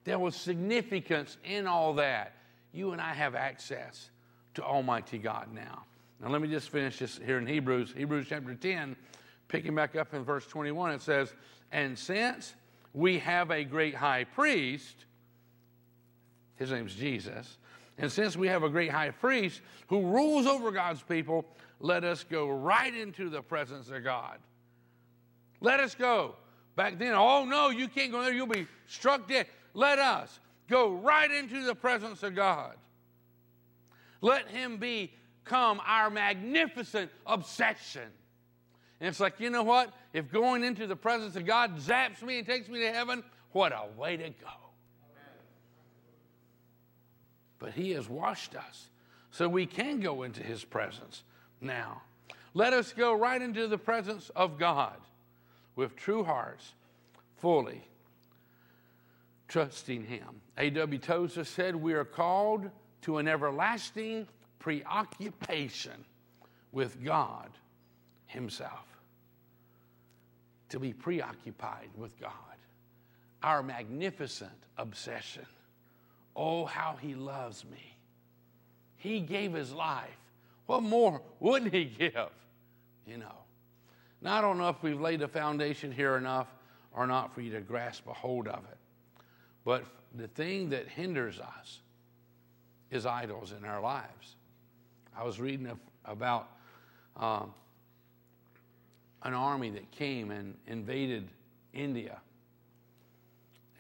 [0.05, 2.35] There was significance in all that.
[2.73, 4.11] You and I have access
[4.55, 5.85] to Almighty God now.
[6.21, 8.95] Now, let me just finish this here in Hebrews, Hebrews chapter 10,
[9.49, 10.93] picking back up in verse 21.
[10.93, 11.33] It says,
[11.73, 12.55] And since
[12.93, 15.07] we have a great high priest,
[16.57, 17.57] his name's Jesus,
[18.01, 21.45] and since we have a great high priest who rules over God's people,
[21.81, 24.39] let us go right into the presence of God.
[25.61, 26.37] Let us go.
[26.77, 29.47] Back then, oh no, you can't go there, you'll be struck dead.
[29.75, 32.75] Let us go right into the presence of God.
[34.23, 38.09] Let Him become our magnificent obsession.
[39.01, 39.93] And it's like, you know what?
[40.15, 43.23] If going into the presence of God zaps me and takes me to heaven,
[43.53, 44.60] what a way to go.
[47.61, 48.89] But He has washed us
[49.31, 51.23] so we can go into His presence
[51.61, 52.03] now.
[52.53, 54.97] Let us go right into the presence of God
[55.77, 56.73] with true hearts,
[57.37, 57.83] fully
[59.47, 60.41] trusting Him.
[60.59, 60.99] A.W.
[60.99, 62.71] Tozer said, We are called
[63.03, 64.27] to an everlasting
[64.59, 66.05] preoccupation
[66.73, 67.51] with God
[68.27, 68.87] Himself.
[70.71, 72.33] To be preoccupied with God,
[73.43, 75.47] our magnificent obsession.
[76.37, 77.97] Oh, how He loves me.
[78.97, 80.09] He gave His life.
[80.67, 82.31] What more wouldn't He give?
[83.07, 83.35] You know.
[84.23, 86.47] Now, I don't know if we've laid a foundation here enough
[86.93, 88.79] or not for you to grasp a hold of it.
[89.65, 91.81] But the thing that hinders us
[92.91, 94.37] is idols in our lives.
[95.17, 95.71] I was reading
[96.05, 96.49] about
[97.17, 97.55] um,
[99.23, 101.29] an army that came and invaded
[101.73, 102.19] India.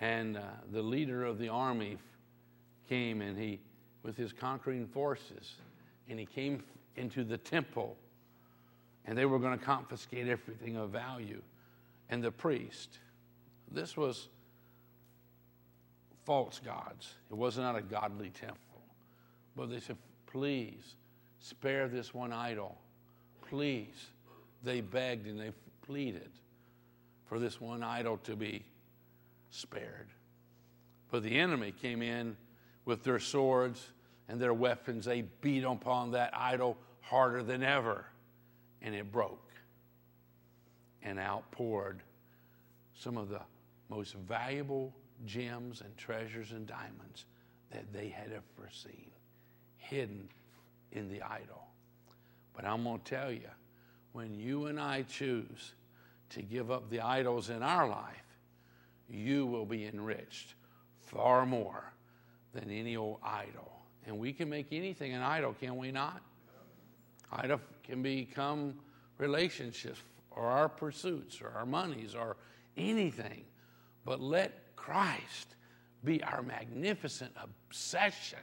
[0.01, 0.43] And uh,
[0.73, 1.99] the leader of the army
[2.91, 3.61] came and he,
[4.03, 5.55] with his conquering forces,
[6.09, 6.63] and he came
[6.97, 7.97] into the temple
[9.07, 11.41] and they were going to confiscate everything of value.
[12.11, 12.99] And the priest,
[13.71, 14.29] this was
[16.25, 17.15] false gods.
[17.31, 18.59] It was not a godly temple.
[19.57, 20.97] But they said, please
[21.39, 22.77] spare this one idol.
[23.49, 24.11] Please.
[24.63, 26.31] They begged and they pleaded
[27.25, 28.65] for this one idol to be
[29.51, 30.09] spared.
[31.11, 32.37] But the enemy came in
[32.91, 33.93] with their swords
[34.29, 35.05] and their weapons.
[35.05, 38.05] They beat upon that idol harder than ever
[38.83, 39.49] and it broke
[41.01, 42.03] and outpoured
[42.95, 43.43] some of the
[43.89, 44.93] most valuable
[45.25, 47.27] gems and treasures and diamonds
[47.71, 49.11] that they had ever seen
[49.77, 50.29] hidden
[50.91, 51.69] in the idol.
[52.57, 53.51] But I'm going to tell you,
[54.13, 55.75] when you and I choose
[56.31, 58.37] to give up the idols in our life,
[59.09, 60.55] you will be enriched
[61.07, 61.93] far more
[62.55, 63.71] than any old idol.
[64.07, 66.21] And we can make anything an idol, can we not?
[67.33, 68.75] Idol can become
[69.19, 72.37] relationships or our pursuits or our monies or
[72.77, 73.45] anything.
[74.05, 75.55] But let Christ
[76.03, 78.39] be our magnificent obsession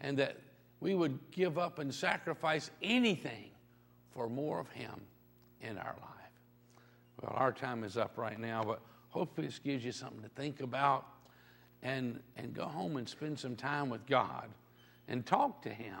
[0.00, 0.36] and that
[0.80, 3.50] we would give up and sacrifice anything
[4.12, 5.00] for more of Him
[5.60, 6.14] in our life.
[7.20, 10.60] Well, our time is up right now, but hopefully this gives you something to think
[10.60, 11.06] about
[11.84, 14.48] and, and go home and spend some time with God
[15.06, 15.94] and talk to Him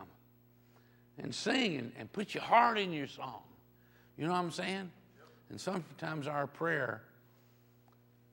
[1.18, 3.42] and sing and, and put your heart in your song.
[4.16, 4.90] You know what I'm saying?
[5.50, 7.02] And sometimes our prayer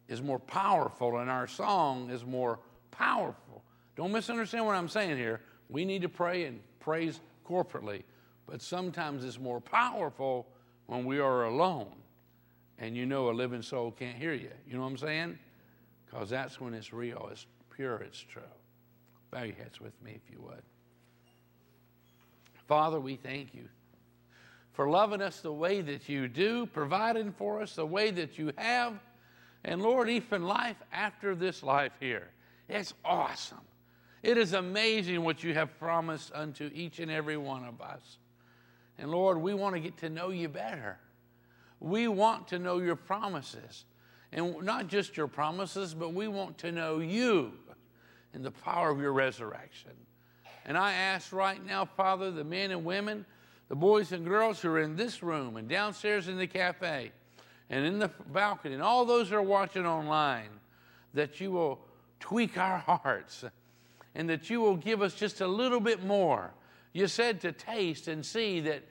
[0.08, 3.64] is more powerful and our song is more powerful.
[3.96, 5.42] Don't misunderstand what I'm saying here.
[5.70, 8.04] We need to pray and praise corporately,
[8.48, 10.48] but sometimes it's more powerful
[10.88, 11.92] when we are alone
[12.78, 14.50] and you know a living soul can't hear you.
[14.68, 15.40] You know what I'm saying?
[16.12, 17.46] Because that's when it's real, it's
[17.76, 18.42] pure, it's true.
[19.32, 20.62] Bow your heads with me if you would.
[22.68, 23.68] Father, we thank you
[24.74, 28.52] for loving us the way that you do, providing for us the way that you
[28.58, 28.94] have,
[29.64, 32.30] and Lord, even life after this life here.
[32.68, 33.62] It's awesome.
[34.24, 38.18] It is amazing what you have promised unto each and every one of us.
[38.98, 40.98] And Lord, we want to get to know you better.
[41.80, 43.86] We want to know your promises.
[44.34, 47.52] And not just your promises, but we want to know you
[48.34, 49.92] and the power of your resurrection.
[50.66, 53.26] And I ask right now, Father, the men and women,
[53.68, 57.12] the boys and girls who are in this room and downstairs in the cafe
[57.70, 60.50] and in the balcony and all those who are watching online,
[61.14, 61.80] that you will
[62.20, 63.44] tweak our hearts
[64.16, 66.54] and that you will give us just a little bit more.
[66.94, 68.84] You said to taste and see that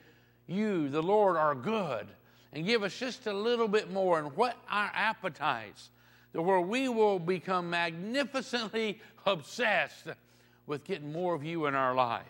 [0.47, 2.07] you, the Lord, are good
[2.53, 5.89] and give us just a little bit more and what our appetites,
[6.33, 10.07] where we will become magnificently obsessed
[10.67, 12.25] with getting more of you in our life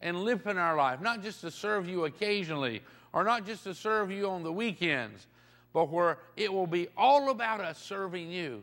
[0.00, 3.74] and live in our life, not just to serve you occasionally or not just to
[3.74, 5.26] serve you on the weekends,
[5.72, 8.62] but where it will be all about us serving you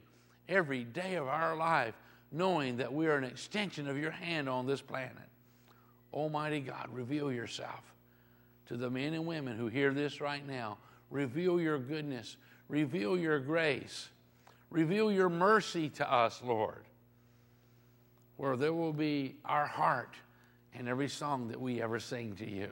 [0.50, 1.96] every day of our life,
[2.32, 5.12] knowing that we are an extension of your hand on this planet.
[6.14, 7.82] Almighty God, reveal yourself
[8.68, 10.78] to the men and women who hear this right now.
[11.10, 12.38] Reveal your goodness,
[12.68, 14.10] reveal your grace,
[14.70, 16.84] reveal your mercy to us, Lord
[18.38, 20.16] where there will be our heart
[20.74, 22.70] in every song that we ever sing to you.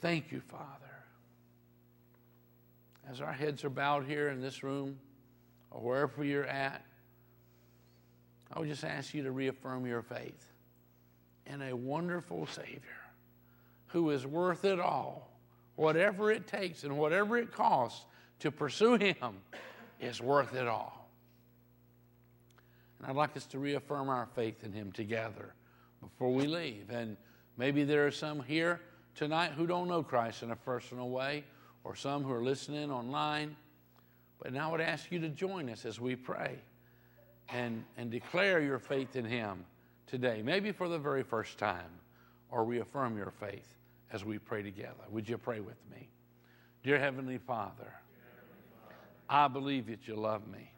[0.00, 0.64] Thank you, Father.
[3.08, 4.98] As our heads are bowed here in this room,
[5.70, 6.82] or wherever you're at,
[8.52, 10.52] I would just ask you to reaffirm your faith
[11.46, 12.80] in a wonderful Savior
[13.96, 15.26] who is worth it all.
[15.76, 18.04] Whatever it takes and whatever it costs
[18.40, 19.38] to pursue Him
[19.98, 21.08] is worth it all.
[22.98, 25.54] And I'd like us to reaffirm our faith in Him together
[26.02, 26.90] before we leave.
[26.90, 27.16] And
[27.56, 28.82] maybe there are some here
[29.14, 31.42] tonight who don't know Christ in a personal way,
[31.82, 33.56] or some who are listening online.
[34.42, 36.58] But now I would ask you to join us as we pray
[37.48, 39.64] and, and declare your faith in Him
[40.06, 41.88] today, maybe for the very first time,
[42.50, 43.75] or reaffirm your faith
[44.12, 44.94] as we pray together.
[45.10, 46.08] Would you pray with me?
[46.82, 47.92] Dear Heavenly Father,
[49.28, 50.70] I believe that you love me.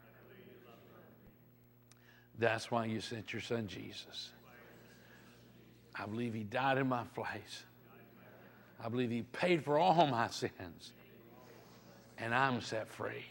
[2.37, 4.31] That's why you sent your son Jesus.
[5.93, 7.63] I believe he died in my place.
[8.83, 10.93] I believe he paid for all my sins.
[12.17, 13.25] And I'm set free.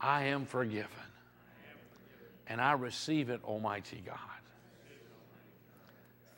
[0.00, 0.90] I am forgiven.
[2.46, 4.18] And I receive it, Almighty God.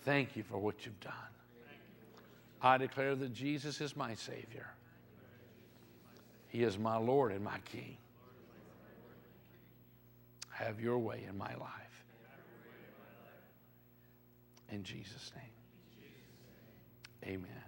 [0.03, 1.13] Thank you for what you've done.
[2.63, 4.69] I declare that Jesus is my Savior.
[6.49, 7.97] He is my Lord and my King.
[10.51, 12.05] Have your way in my life.
[14.71, 17.35] In Jesus' name.
[17.35, 17.66] Amen.